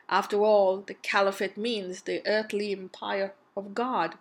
After 0.10 0.42
all, 0.44 0.78
the 0.82 0.94
caliphate 0.94 1.58
means 1.58 2.02
the 2.02 2.22
earthly 2.28 2.72
empire 2.72 3.34
of 3.56 3.74
God. 3.74 4.16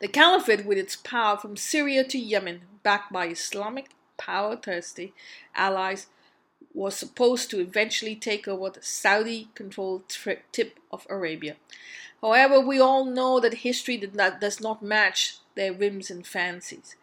The 0.00 0.08
caliphate, 0.08 0.66
with 0.66 0.78
its 0.78 0.96
power 0.96 1.36
from 1.36 1.56
Syria 1.56 2.04
to 2.04 2.18
Yemen, 2.18 2.62
backed 2.82 3.12
by 3.12 3.26
Islamic 3.28 3.90
power 4.16 4.56
thirsty 4.56 5.12
allies, 5.54 6.06
was 6.74 6.96
supposed 6.96 7.50
to 7.50 7.60
eventually 7.60 8.16
take 8.16 8.48
over 8.48 8.70
the 8.70 8.82
Saudi 8.82 9.48
controlled 9.54 10.04
tip 10.52 10.78
of 10.90 11.06
Arabia. 11.10 11.56
However, 12.20 12.60
we 12.60 12.78
all 12.78 13.04
know 13.04 13.40
that 13.40 13.54
history 13.54 13.96
not, 14.14 14.40
does 14.40 14.60
not 14.60 14.82
match 14.82 15.36
their 15.54 15.72
whims 15.72 16.10
and 16.10 16.26
fancies. 16.26 16.96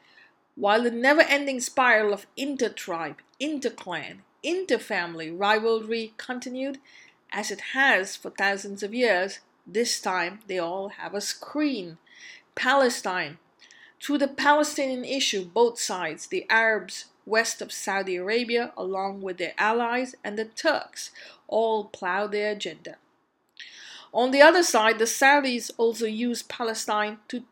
While 0.60 0.84
the 0.84 0.92
never 0.92 1.22
ending 1.22 1.62
spiral 1.62 2.14
of 2.14 2.28
inter-tribe, 2.36 3.22
inter-clan, 3.40 4.24
inter-family 4.44 5.32
rivalry 5.32 6.14
continued, 6.18 6.80
as 7.32 7.50
it 7.50 7.62
has 7.72 8.18
for 8.18 8.30
thousands 8.30 8.84
of 8.84 8.94
years, 8.94 9.40
this 9.66 10.02
time 10.02 10.42
they 10.48 10.60
all 10.60 10.90
have 10.90 11.14
a 11.14 11.22
screen. 11.22 11.98
Palestine. 12.56 13.38
Through 14.02 14.18
the 14.18 14.28
Palestinian 14.28 15.06
issue, 15.06 15.46
both 15.46 15.80
sides, 15.80 16.28
the 16.28 16.46
Arabs 16.50 17.06
west 17.26 17.62
of 17.62 17.72
Saudi 17.72 18.18
Arabia, 18.18 18.74
along 18.76 19.22
with 19.22 19.38
their 19.38 19.54
allies 19.58 20.14
and 20.26 20.38
the 20.38 20.44
Turks, 20.44 21.12
all 21.48 21.86
plow 21.86 22.28
their 22.28 22.52
agenda. 22.52 22.98
On 24.14 24.32
the 24.32 24.42
other 24.42 24.64
side, 24.64 25.00
the 25.00 25.06
Saudis 25.06 25.72
also 25.78 26.06
use 26.06 26.44
Palestine 26.44 27.20
to. 27.30 27.44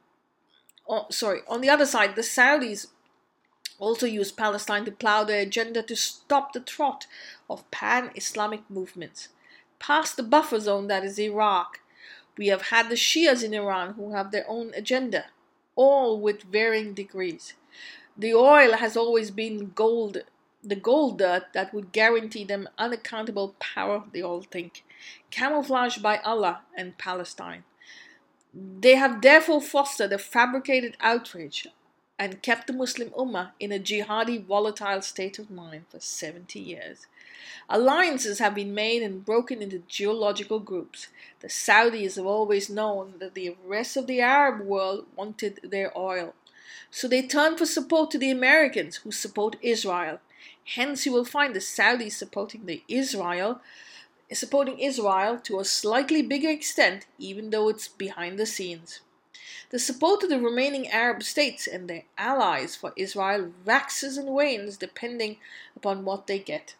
Oh, 0.90 1.06
sorry, 1.10 1.40
on 1.48 1.62
the 1.62 1.70
other 1.70 1.86
side, 1.86 2.18
the 2.18 2.22
Saudis 2.22 2.88
also 3.80 4.06
use 4.06 4.32
Palestine 4.32 4.86
to 4.86 4.92
plow 4.92 5.24
their 5.24 5.42
agenda 5.42 5.82
to 5.84 5.96
stop 5.96 6.54
the 6.54 6.60
trot 6.60 7.06
of 7.50 7.70
pan 7.72 8.12
Islamic 8.16 8.62
movements. 8.70 9.30
Past 9.80 10.18
the 10.18 10.24
buffer 10.24 10.60
zone 10.60 10.88
that 10.88 11.04
is 11.04 11.20
Iraq, 11.20 11.80
we 12.38 12.48
have 12.48 12.64
had 12.64 12.90
the 12.90 12.96
Shias 12.96 13.44
in 13.44 13.54
Iran 13.54 13.94
who 13.94 14.14
have 14.14 14.32
their 14.32 14.46
own 14.48 14.72
agenda, 14.76 15.26
all 15.76 16.20
with 16.20 16.44
varying 16.44 16.94
degrees. 16.94 17.54
The 18.18 18.34
oil 18.34 18.74
has 18.74 18.98
always 18.98 19.30
been 19.30 19.72
gold, 19.76 20.24
the 20.64 20.76
gold 20.76 21.20
dirt 21.20 21.54
that 21.54 21.74
would 21.74 21.92
guarantee 21.92 22.44
them 22.44 22.70
unaccountable 22.78 23.56
power, 23.60 24.04
they 24.12 24.22
all 24.22 24.42
think, 24.42 24.84
camouflaged 25.30 26.02
by 26.02 26.18
Allah 26.18 26.62
and 26.76 26.98
Palestine. 26.98 27.64
They 28.54 28.96
have 28.96 29.22
therefore 29.22 29.62
fostered 29.62 30.12
a 30.12 30.18
fabricated 30.18 30.98
outrage 31.00 31.68
and 32.20 32.42
kept 32.42 32.68
the 32.68 32.74
Muslim 32.74 33.10
Ummah 33.10 33.52
in 33.60 33.72
a 33.72 33.80
jihadi 33.80 34.44
volatile 34.44 35.02
state 35.02 35.38
of 35.40 35.52
mind 35.52 35.86
for 35.90 36.00
70 36.00 36.60
years. 36.60 37.06
Alliances 37.70 38.40
have 38.40 38.56
been 38.56 38.74
made 38.74 39.04
and 39.04 39.26
broken 39.26 39.62
into 39.62 39.84
geological 39.88 40.60
groups. 40.60 41.08
The 41.42 41.48
Saudis 41.48 42.16
have 42.16 42.26
always 42.26 42.70
known 42.70 43.16
that 43.20 43.36
the 43.36 43.56
rest 43.66 43.98
of 43.98 44.08
the 44.08 44.22
Arab 44.22 44.62
world 44.62 45.06
wanted 45.16 45.60
their 45.64 45.96
oil. 45.98 46.34
So 46.90 47.08
they 47.08 47.22
turned 47.22 47.58
for 47.58 47.66
support 47.66 48.12
to 48.12 48.18
the 48.18 48.32
Americans 48.32 48.98
who 48.98 49.12
support 49.12 49.58
Israel. 49.62 50.20
Hence 50.76 51.06
you 51.06 51.12
will 51.12 51.26
find 51.26 51.54
the 51.56 51.60
Saudis 51.60 52.14
supporting 52.14 52.66
the 52.66 52.84
Israel 52.88 53.62
supporting 54.34 54.80
Israel 54.80 55.40
to 55.40 55.60
a 55.60 55.66
slightly 55.66 56.22
bigger 56.22 56.50
extent, 56.50 57.06
even 57.18 57.50
though 57.50 57.70
it's 57.70 57.88
behind 57.88 58.38
the 58.38 58.46
scenes. 58.46 59.00
The 59.70 59.80
support 59.80 60.24
of 60.24 60.30
the 60.30 60.40
remaining 60.40 60.88
Arab 60.88 61.24
states 61.24 61.68
and 61.68 61.90
their 61.90 62.04
allies 62.18 62.76
for 62.76 62.94
Israel 62.96 63.52
waxes 63.66 64.18
and 64.18 64.30
wanes 64.30 64.78
depending 64.78 65.38
upon 65.76 66.06
what 66.06 66.28
they 66.28 66.40
get. 66.40 66.76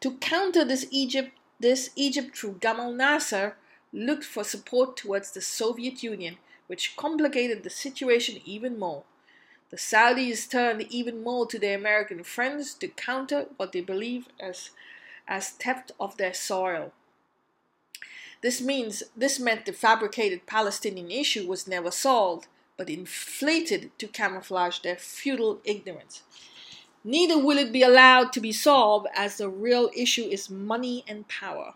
To 0.00 0.16
counter 0.16 0.64
this 0.64 0.86
Egypt, 0.90 1.32
this 1.60 1.90
Egypt 1.96 2.36
through 2.36 2.54
Gamal 2.60 2.94
Nasser 2.94 3.56
looked 3.92 4.24
for 4.24 4.42
support 4.42 4.96
towards 4.96 5.32
the 5.32 5.42
Soviet 5.42 6.02
Union, 6.02 6.38
which 6.66 6.96
complicated 6.96 7.62
the 7.62 7.70
situation 7.70 8.40
even 8.46 8.78
more. 8.78 9.04
The 9.70 9.76
Saudis 9.76 10.48
turned 10.48 10.82
even 10.90 11.22
more 11.22 11.46
to 11.46 11.58
their 11.58 11.76
American 11.76 12.24
friends 12.24 12.74
to 12.74 12.88
counter 12.88 13.48
what 13.56 13.72
they 13.72 13.80
believe 13.80 14.28
as, 14.40 14.70
as 15.28 15.50
theft 15.50 15.92
of 16.00 16.16
their 16.16 16.32
soil. 16.32 16.92
This 18.44 18.60
means 18.60 19.02
this 19.16 19.40
meant 19.40 19.64
the 19.64 19.72
fabricated 19.72 20.44
Palestinian 20.44 21.10
issue 21.10 21.48
was 21.48 21.66
never 21.66 21.90
solved, 21.90 22.46
but 22.76 22.90
inflated 22.90 23.98
to 23.98 24.06
camouflage 24.06 24.80
their 24.80 24.96
feudal 24.96 25.62
ignorance. 25.64 26.24
Neither 27.02 27.38
will 27.38 27.56
it 27.56 27.72
be 27.72 27.80
allowed 27.82 28.34
to 28.34 28.42
be 28.42 28.52
solved 28.52 29.06
as 29.16 29.38
the 29.38 29.48
real 29.48 29.88
issue 29.96 30.24
is 30.24 30.50
money 30.50 31.06
and 31.08 31.26
power. 31.26 31.72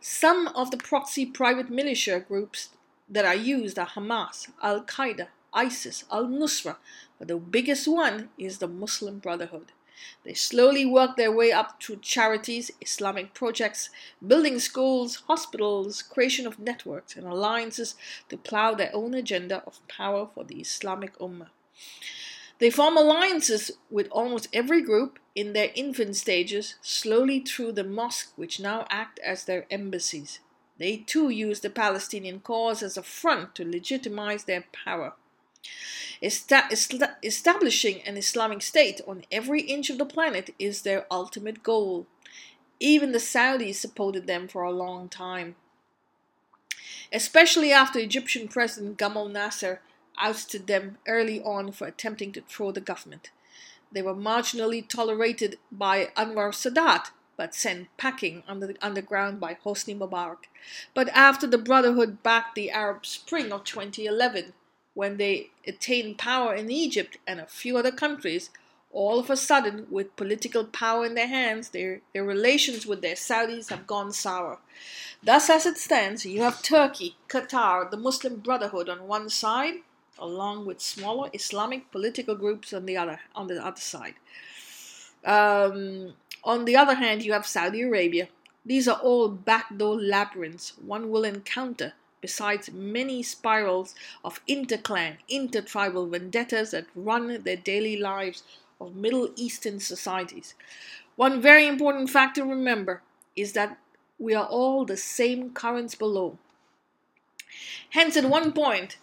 Some 0.00 0.46
of 0.54 0.70
the 0.70 0.76
proxy 0.76 1.26
private 1.26 1.70
militia 1.70 2.20
groups 2.20 2.68
that 3.08 3.24
are 3.24 3.34
used 3.34 3.76
are 3.76 3.88
Hamas, 3.88 4.46
Al 4.62 4.84
Qaeda, 4.84 5.26
ISIS, 5.52 6.04
Al 6.12 6.26
Nusra, 6.26 6.76
but 7.18 7.26
the 7.26 7.36
biggest 7.36 7.88
one 7.88 8.28
is 8.38 8.58
the 8.58 8.68
Muslim 8.68 9.18
Brotherhood. 9.18 9.72
They 10.24 10.34
slowly 10.34 10.84
work 10.84 11.16
their 11.16 11.32
way 11.32 11.52
up 11.52 11.82
through 11.82 12.00
charities, 12.00 12.70
Islamic 12.80 13.34
projects, 13.34 13.90
building 14.26 14.58
schools, 14.58 15.22
hospitals, 15.26 16.02
creation 16.02 16.46
of 16.46 16.58
networks 16.58 17.16
and 17.16 17.26
alliances 17.26 17.94
to 18.28 18.36
plow 18.36 18.74
their 18.74 18.94
own 18.94 19.14
agenda 19.14 19.62
of 19.66 19.86
power 19.88 20.28
for 20.34 20.44
the 20.44 20.60
Islamic 20.60 21.18
Ummah. 21.18 21.50
They 22.58 22.70
form 22.70 22.96
alliances 22.96 23.70
with 23.90 24.08
almost 24.10 24.48
every 24.52 24.80
group 24.82 25.18
in 25.34 25.52
their 25.52 25.70
infant 25.74 26.16
stages, 26.16 26.76
slowly 26.80 27.40
through 27.40 27.72
the 27.72 27.84
mosque, 27.84 28.32
which 28.36 28.58
now 28.58 28.86
act 28.88 29.18
as 29.20 29.44
their 29.44 29.66
embassies. 29.70 30.40
They 30.78 30.98
too 30.98 31.28
use 31.28 31.60
the 31.60 31.70
Palestinian 31.70 32.40
cause 32.40 32.82
as 32.82 32.96
a 32.96 33.02
front 33.02 33.54
to 33.56 33.64
legitimize 33.64 34.44
their 34.44 34.64
power 34.72 35.14
establishing 36.22 38.02
an 38.02 38.16
Islamic 38.16 38.62
state 38.62 39.00
on 39.06 39.24
every 39.30 39.60
inch 39.62 39.90
of 39.90 39.98
the 39.98 40.06
planet 40.06 40.54
is 40.58 40.82
their 40.82 41.06
ultimate 41.10 41.62
goal. 41.62 42.06
Even 42.80 43.12
the 43.12 43.18
Saudis 43.18 43.76
supported 43.76 44.26
them 44.26 44.48
for 44.48 44.62
a 44.62 44.70
long 44.70 45.08
time. 45.08 45.56
Especially 47.12 47.72
after 47.72 47.98
Egyptian 47.98 48.48
President 48.48 48.98
Gamal 48.98 49.30
Nasser 49.30 49.80
ousted 50.18 50.66
them 50.66 50.98
early 51.06 51.42
on 51.42 51.72
for 51.72 51.86
attempting 51.86 52.32
to 52.32 52.40
throw 52.42 52.72
the 52.72 52.80
government. 52.80 53.30
They 53.92 54.02
were 54.02 54.14
marginally 54.14 54.86
tolerated 54.86 55.58
by 55.70 56.06
Anwar 56.16 56.50
Sadat, 56.52 57.10
but 57.36 57.54
sent 57.54 57.94
packing 57.96 58.42
under 58.48 58.66
the 58.66 58.76
underground 58.82 59.38
by 59.38 59.54
Hosni 59.64 59.94
Mubarak. 59.96 60.48
But 60.94 61.08
after 61.10 61.46
the 61.46 61.58
Brotherhood 61.58 62.22
backed 62.22 62.54
the 62.54 62.70
Arab 62.70 63.06
Spring 63.06 63.52
of 63.52 63.64
2011, 63.64 64.54
when 64.96 65.18
they 65.18 65.50
attained 65.66 66.16
power 66.16 66.54
in 66.54 66.70
Egypt 66.70 67.18
and 67.26 67.38
a 67.38 67.44
few 67.44 67.76
other 67.76 67.92
countries, 67.92 68.48
all 68.90 69.18
of 69.18 69.28
a 69.28 69.36
sudden, 69.36 69.86
with 69.90 70.16
political 70.16 70.64
power 70.64 71.04
in 71.04 71.14
their 71.14 71.26
hands, 71.26 71.68
their, 71.68 72.00
their 72.14 72.24
relations 72.24 72.86
with 72.86 73.02
their 73.02 73.14
Saudis 73.14 73.68
have 73.68 73.86
gone 73.86 74.10
sour. 74.10 74.58
Thus, 75.22 75.50
as 75.50 75.66
it 75.66 75.76
stands, 75.76 76.24
you 76.24 76.40
have 76.40 76.62
Turkey, 76.62 77.14
Qatar, 77.28 77.90
the 77.90 77.98
Muslim 77.98 78.36
Brotherhood 78.36 78.88
on 78.88 79.06
one 79.06 79.28
side, 79.28 79.74
along 80.18 80.64
with 80.64 80.80
smaller 80.80 81.28
Islamic 81.34 81.90
political 81.90 82.34
groups 82.34 82.72
on 82.72 82.86
the 82.86 82.96
other 82.96 83.20
on 83.34 83.48
the 83.48 83.62
other 83.62 83.80
side. 83.80 84.14
Um, 85.26 86.14
on 86.42 86.64
the 86.64 86.76
other 86.76 86.94
hand, 86.94 87.22
you 87.22 87.34
have 87.34 87.46
Saudi 87.46 87.82
Arabia. 87.82 88.28
These 88.64 88.88
are 88.88 88.98
all 88.98 89.28
backdoor 89.28 90.00
labyrinths 90.00 90.72
one 90.78 91.10
will 91.10 91.24
encounter 91.24 91.92
besides 92.26 92.72
many 92.72 93.22
spirals 93.22 93.94
of 94.24 94.40
interclan, 94.48 95.16
intertribal 95.28 96.08
vendettas 96.08 96.72
that 96.72 96.86
run 96.96 97.40
their 97.44 97.56
daily 97.72 97.96
lives 97.96 98.42
of 98.80 98.96
Middle 98.96 99.28
Eastern 99.36 99.78
societies. 99.78 100.54
One 101.14 101.40
very 101.40 101.68
important 101.68 102.10
fact 102.10 102.34
to 102.34 102.42
remember 102.42 103.00
is 103.36 103.52
that 103.52 103.78
we 104.18 104.34
are 104.34 104.46
all 104.46 104.84
the 104.84 104.96
same 104.96 105.50
currents 105.50 105.94
below. 105.94 106.36
Hence, 107.90 108.16
at 108.16 108.24
one 108.38 108.50
point, 108.50 108.98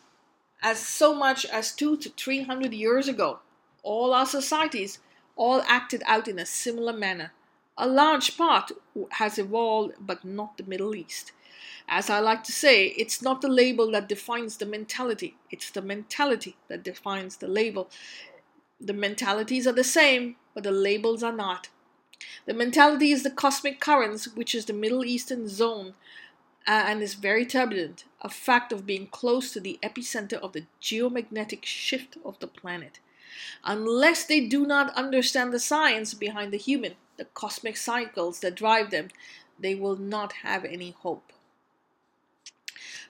as 0.62 0.80
so 0.80 1.16
much 1.16 1.46
as 1.46 1.72
two 1.72 1.96
to 1.96 2.10
three 2.10 2.44
hundred 2.44 2.74
years 2.74 3.08
ago, 3.08 3.40
all 3.84 4.14
our 4.14 4.26
societies 4.26 5.00
all 5.38 5.62
acted 5.78 6.04
out 6.06 6.28
in 6.28 6.38
a 6.40 6.46
similar 6.46 6.92
manner. 6.92 7.32
A 7.78 7.88
large 7.88 8.38
part 8.38 8.74
has 9.12 9.38
evolved, 9.38 9.94
but 10.00 10.26
not 10.26 10.58
the 10.58 10.70
Middle 10.74 10.94
East. 10.94 11.32
As 11.96 12.10
I 12.10 12.22
like 12.22 12.44
to 12.46 12.52
say, 12.52 12.88
it's 12.98 13.22
not 13.22 13.42
the 13.42 13.48
label 13.48 13.92
that 13.92 14.10
defines 14.10 14.58
the 14.58 14.66
mentality, 14.66 15.36
it's 15.52 15.70
the 15.70 15.84
mentality 15.84 16.56
that 16.68 16.82
defines 16.82 17.38
the 17.38 17.48
label. 17.48 17.88
The 18.82 18.94
mentalities 18.94 19.68
are 19.68 19.74
the 19.74 19.84
same, 19.84 20.38
but 20.56 20.64
the 20.64 20.72
labels 20.72 21.22
are 21.22 21.32
not. 21.32 21.70
The 22.48 22.56
mentality 22.56 23.12
is 23.12 23.22
the 23.22 23.30
cosmic 23.30 23.80
currents, 23.80 24.28
which 24.28 24.56
is 24.56 24.66
the 24.66 24.74
Middle 24.74 25.06
Eastern 25.06 25.48
zone, 25.48 25.94
uh, 26.66 26.84
and 26.88 27.04
is 27.04 27.14
very 27.14 27.46
turbulent, 27.46 28.06
a 28.22 28.30
fact 28.30 28.72
of 28.72 28.88
being 28.88 29.06
close 29.06 29.54
to 29.54 29.60
the 29.60 29.78
epicenter 29.84 30.40
of 30.40 30.54
the 30.54 30.66
geomagnetic 30.82 31.64
shift 31.64 32.18
of 32.26 32.40
the 32.40 32.48
planet. 32.48 33.00
Unless 33.64 34.26
they 34.26 34.40
do 34.40 34.66
not 34.66 34.96
understand 34.96 35.54
the 35.54 35.60
science 35.60 36.16
behind 36.16 36.52
the 36.52 36.58
human, 36.58 36.96
the 37.18 37.26
cosmic 37.26 37.78
cycles 37.78 38.40
that 38.40 38.56
drive 38.56 38.90
them, 38.90 39.10
they 39.60 39.76
will 39.76 39.96
not 39.96 40.34
have 40.42 40.66
any 40.66 40.90
hope. 40.90 41.32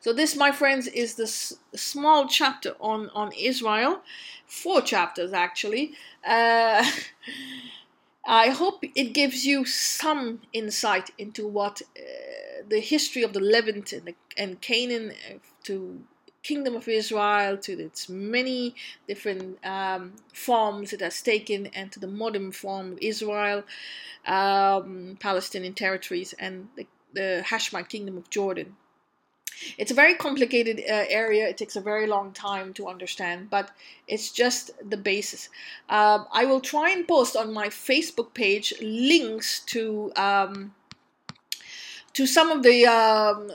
So 0.04 0.12
this, 0.12 0.36
my 0.36 0.52
friends, 0.52 0.88
is 0.88 1.16
the 1.16 1.24
s- 1.24 1.54
small 1.74 2.28
chapter 2.28 2.76
on 2.82 3.10
on 3.22 3.32
Israel, 3.32 4.02
four 4.46 4.82
chapters 4.82 5.32
actually. 5.32 5.94
Uh, 6.28 6.84
I 8.44 8.50
hope 8.50 8.84
it 8.84 9.13
gives 9.13 9.46
you 9.46 9.63
some 9.63 10.42
insight 10.52 11.12
into 11.18 11.48
what 11.48 11.82
uh, 11.82 12.63
the 12.68 12.82
history 12.82 13.24
of 13.24 13.32
the 13.32 13.39
Levant 13.39 13.94
and, 13.94 14.06
the, 14.08 14.16
and 14.38 14.60
Canaan 14.60 15.12
uh, 15.12 15.38
to 15.68 16.02
kingdom 16.42 16.76
of 16.76 16.89
Israel 16.89 17.56
to 17.60 17.72
its 17.88 18.10
many 18.10 18.76
different 19.08 19.66
um, 19.66 20.16
forms 20.34 20.92
it 20.92 21.00
has 21.00 21.22
taken 21.22 21.68
and 21.68 21.94
to 21.94 22.00
the 22.02 22.13
modern 22.24 22.52
form 22.52 22.92
of 22.92 22.98
Israel, 23.02 23.63
um, 24.28 25.16
Palestinian 25.22 25.74
territories, 25.74 26.34
and 26.34 26.68
the, 26.76 26.86
the 27.13 27.42
Hashemite 27.48 27.88
kingdom 27.88 28.18
of 28.18 28.30
Jordan. 28.30 28.76
It's 29.78 29.91
a 29.91 29.93
very 29.93 30.15
complicated 30.15 30.80
uh, 30.80 31.06
area. 31.10 31.47
It 31.47 31.58
takes 31.58 31.76
a 31.76 31.82
very 31.82 32.08
long 32.08 32.32
time 32.32 32.73
to 32.73 32.88
understand, 32.88 33.49
but 33.49 33.71
it's 34.08 34.32
just 34.32 34.71
the 34.89 34.97
basis. 34.97 35.49
Um, 35.89 36.26
I 36.32 36.45
will 36.45 36.62
try 36.62 36.89
and 36.89 37.08
post 37.08 37.36
on 37.36 37.54
my 37.54 37.67
Facebook 37.67 38.34
page 38.34 38.73
links 38.82 39.60
to 39.67 40.12
um, 40.15 40.73
to 42.13 42.28
some 42.28 42.52
of 42.52 42.63
the 42.63 42.86
um, 42.86 43.52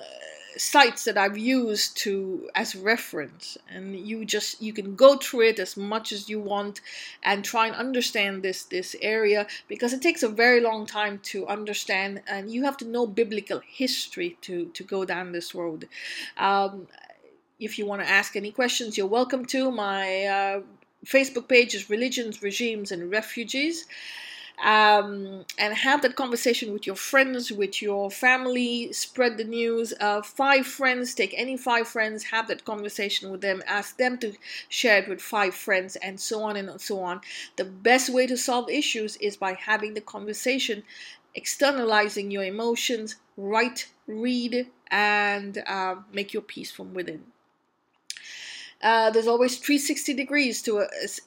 sites 0.59 1.05
that 1.05 1.17
I've 1.17 1.39
used 1.39 1.97
to 1.99 2.51
as 2.55 2.75
reference 2.75 3.57
and 3.71 3.97
you 3.97 4.25
just 4.25 4.61
you 4.61 4.73
can 4.73 4.97
go 4.97 5.17
through 5.17 5.49
it 5.49 5.59
as 5.59 5.77
much 5.77 6.11
as 6.13 6.29
you 6.29 6.41
want 6.41 6.81
and 7.23 7.45
try 7.45 7.69
and 7.69 7.77
understand 7.77 8.43
this 8.43 8.65
this 8.65 8.97
area 9.01 9.47
because 9.69 9.93
it 9.93 10.03
takes 10.03 10.23
a 10.23 10.29
very 10.29 10.61
long 10.61 10.85
time 10.85 11.21
to 11.31 11.47
understand 11.47 12.23
and 12.27 12.51
you 12.51 12.65
have 12.65 12.77
to 12.79 12.85
know 12.85 13.07
biblical 13.07 13.61
history 13.67 14.37
to 14.43 14.67
to 14.75 14.83
go 14.83 15.05
down 15.05 15.33
this 15.33 15.55
road. 15.55 15.89
Um, 16.37 16.89
if 17.61 17.79
you 17.79 17.87
want 17.87 18.03
to 18.03 18.09
ask 18.09 18.37
any 18.37 18.53
questions 18.53 18.97
you're 18.97 19.07
welcome 19.07 19.45
to. 19.47 19.71
My 19.71 20.25
uh, 20.25 20.61
Facebook 21.05 21.49
page 21.49 21.75
is 21.75 21.91
religions 21.91 22.43
regimes 22.43 22.93
and 22.93 23.11
refugees 23.11 23.87
um, 24.63 25.45
and 25.59 25.75
have 25.75 26.03
that 26.03 26.17
conversation 26.17 26.73
with 26.73 26.87
your 26.87 26.97
friends, 26.97 27.53
with 27.53 27.81
your 27.81 28.11
family. 28.11 28.93
Spread 28.93 29.37
the 29.37 29.45
news. 29.45 29.93
Uh, 30.01 30.23
five 30.23 30.67
friends, 30.67 31.15
take 31.15 31.35
any 31.37 31.57
five 31.57 31.87
friends, 31.89 32.25
have 32.25 32.49
that 32.49 32.65
conversation 32.65 33.31
with 33.31 33.41
them. 33.41 33.63
Ask 33.67 33.97
them 33.97 34.19
to 34.19 34.33
share 34.69 34.99
it 34.99 35.09
with 35.09 35.21
five 35.21 35.55
friends, 35.55 35.97
and 35.97 36.19
so 36.21 36.43
on 36.43 36.57
and 36.57 36.81
so 36.81 37.01
on. 37.01 37.21
The 37.57 37.65
best 37.65 38.11
way 38.11 38.27
to 38.27 38.37
solve 38.37 38.69
issues 38.69 39.17
is 39.17 39.37
by 39.37 39.53
having 39.55 39.95
the 39.95 40.01
conversation, 40.01 40.83
externalizing 41.35 42.31
your 42.31 42.45
emotions, 42.45 43.17
write, 43.37 43.89
read, 44.07 44.69
and 44.91 45.59
uh, 45.67 45.97
make 46.13 46.33
your 46.33 46.43
peace 46.43 46.71
from 46.71 46.95
within. 46.95 47.25
Uh, 48.81 49.11
there's 49.11 49.27
always 49.27 49.59
360 49.59 50.15
degrees 50.15 50.63
to 50.63 50.79
a 50.79 50.85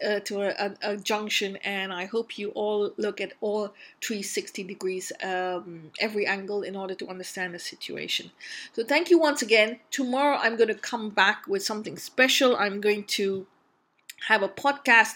uh, 0.08 0.20
to 0.22 0.42
a, 0.42 0.50
a, 0.50 0.94
a, 0.94 0.98
junction, 0.98 1.58
and 1.58 1.92
I 1.92 2.06
hope 2.06 2.38
you 2.38 2.50
all 2.52 2.94
look 2.96 3.20
at 3.20 3.34
all 3.42 3.74
360 4.02 4.64
degrees, 4.64 5.12
um, 5.22 5.92
every 6.00 6.26
angle, 6.26 6.62
in 6.62 6.78
order 6.78 6.96
to 6.96 7.08
understand 7.10 7.54
the 7.54 7.60
situation. 7.60 8.32
So 8.74 8.86
thank 8.86 9.10
you 9.10 9.20
once 9.20 9.42
again. 9.42 9.80
Tomorrow 9.90 10.38
I'm 10.38 10.56
going 10.56 10.70
to 10.70 10.76
come 10.76 11.10
back 11.10 11.46
with 11.46 11.62
something 11.62 11.98
special. 11.98 12.56
I'm 12.56 12.80
going 12.80 13.04
to 13.20 13.46
have 14.28 14.44
a 14.44 14.50
podcast 14.50 15.16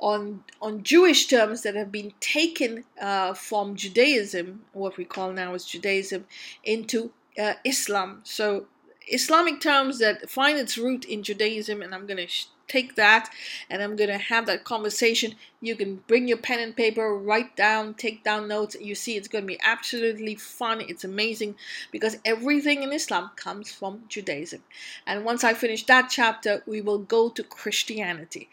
on 0.00 0.44
on 0.62 0.82
Jewish 0.82 1.26
terms 1.26 1.62
that 1.62 1.74
have 1.74 1.92
been 1.92 2.12
taken 2.20 2.84
uh, 3.00 3.34
from 3.34 3.76
Judaism, 3.76 4.62
what 4.72 4.96
we 4.96 5.04
call 5.04 5.32
now 5.32 5.54
as 5.54 5.64
Judaism, 5.66 6.24
into 6.62 7.12
uh, 7.38 7.54
Islam. 7.64 8.20
So 8.24 8.66
Islamic 9.08 9.60
terms 9.60 9.98
that 9.98 10.30
find 10.30 10.58
its 10.58 10.78
root 10.78 11.04
in 11.04 11.22
Judaism, 11.22 11.82
and 11.82 11.94
I'm 11.94 12.06
going 12.06 12.18
to 12.18 12.26
sh- 12.26 12.46
take 12.68 12.94
that 12.94 13.30
and 13.68 13.82
I'm 13.82 13.96
going 13.96 14.10
to 14.10 14.18
have 14.18 14.46
that 14.46 14.64
conversation. 14.64 15.34
You 15.60 15.76
can 15.76 15.96
bring 16.06 16.28
your 16.28 16.38
pen 16.38 16.60
and 16.60 16.76
paper, 16.76 17.14
write 17.14 17.56
down, 17.56 17.94
take 17.94 18.24
down 18.24 18.48
notes. 18.48 18.76
You 18.80 18.94
see, 18.94 19.16
it's 19.16 19.28
going 19.28 19.44
to 19.44 19.48
be 19.48 19.60
absolutely 19.62 20.34
fun. 20.34 20.80
It's 20.80 21.04
amazing 21.04 21.56
because 21.90 22.16
everything 22.24 22.82
in 22.82 22.92
Islam 22.92 23.30
comes 23.36 23.72
from 23.72 24.04
Judaism. 24.08 24.62
And 25.06 25.24
once 25.24 25.44
I 25.44 25.54
finish 25.54 25.84
that 25.86 26.08
chapter, 26.10 26.62
we 26.66 26.80
will 26.80 26.98
go 26.98 27.28
to 27.30 27.42
Christianity. 27.42 28.48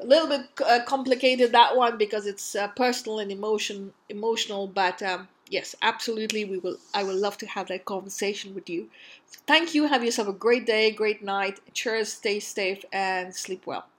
A 0.00 0.06
little 0.06 0.28
bit 0.28 0.46
uh, 0.66 0.80
complicated 0.84 1.52
that 1.52 1.76
one 1.76 1.96
because 1.96 2.26
it's 2.26 2.56
uh, 2.56 2.68
personal 2.68 3.20
and 3.20 3.30
emotion 3.30 3.92
emotional, 4.08 4.66
but 4.66 5.00
um, 5.02 5.28
yes, 5.52 5.76
absolutely, 5.82 6.44
we 6.44 6.58
will. 6.58 6.78
I 6.94 7.04
would 7.04 7.14
love 7.16 7.38
to 7.38 7.46
have 7.46 7.68
that 7.68 7.84
conversation 7.84 8.54
with 8.54 8.68
you. 8.68 8.90
So 9.26 9.40
thank 9.46 9.74
you. 9.74 9.86
Have 9.86 10.04
yourself 10.04 10.28
a 10.28 10.32
great 10.32 10.66
day, 10.66 10.90
great 10.90 11.22
night. 11.22 11.60
Cheers. 11.74 12.12
Stay 12.12 12.40
safe 12.40 12.84
and 12.92 13.34
sleep 13.34 13.66
well. 13.66 13.91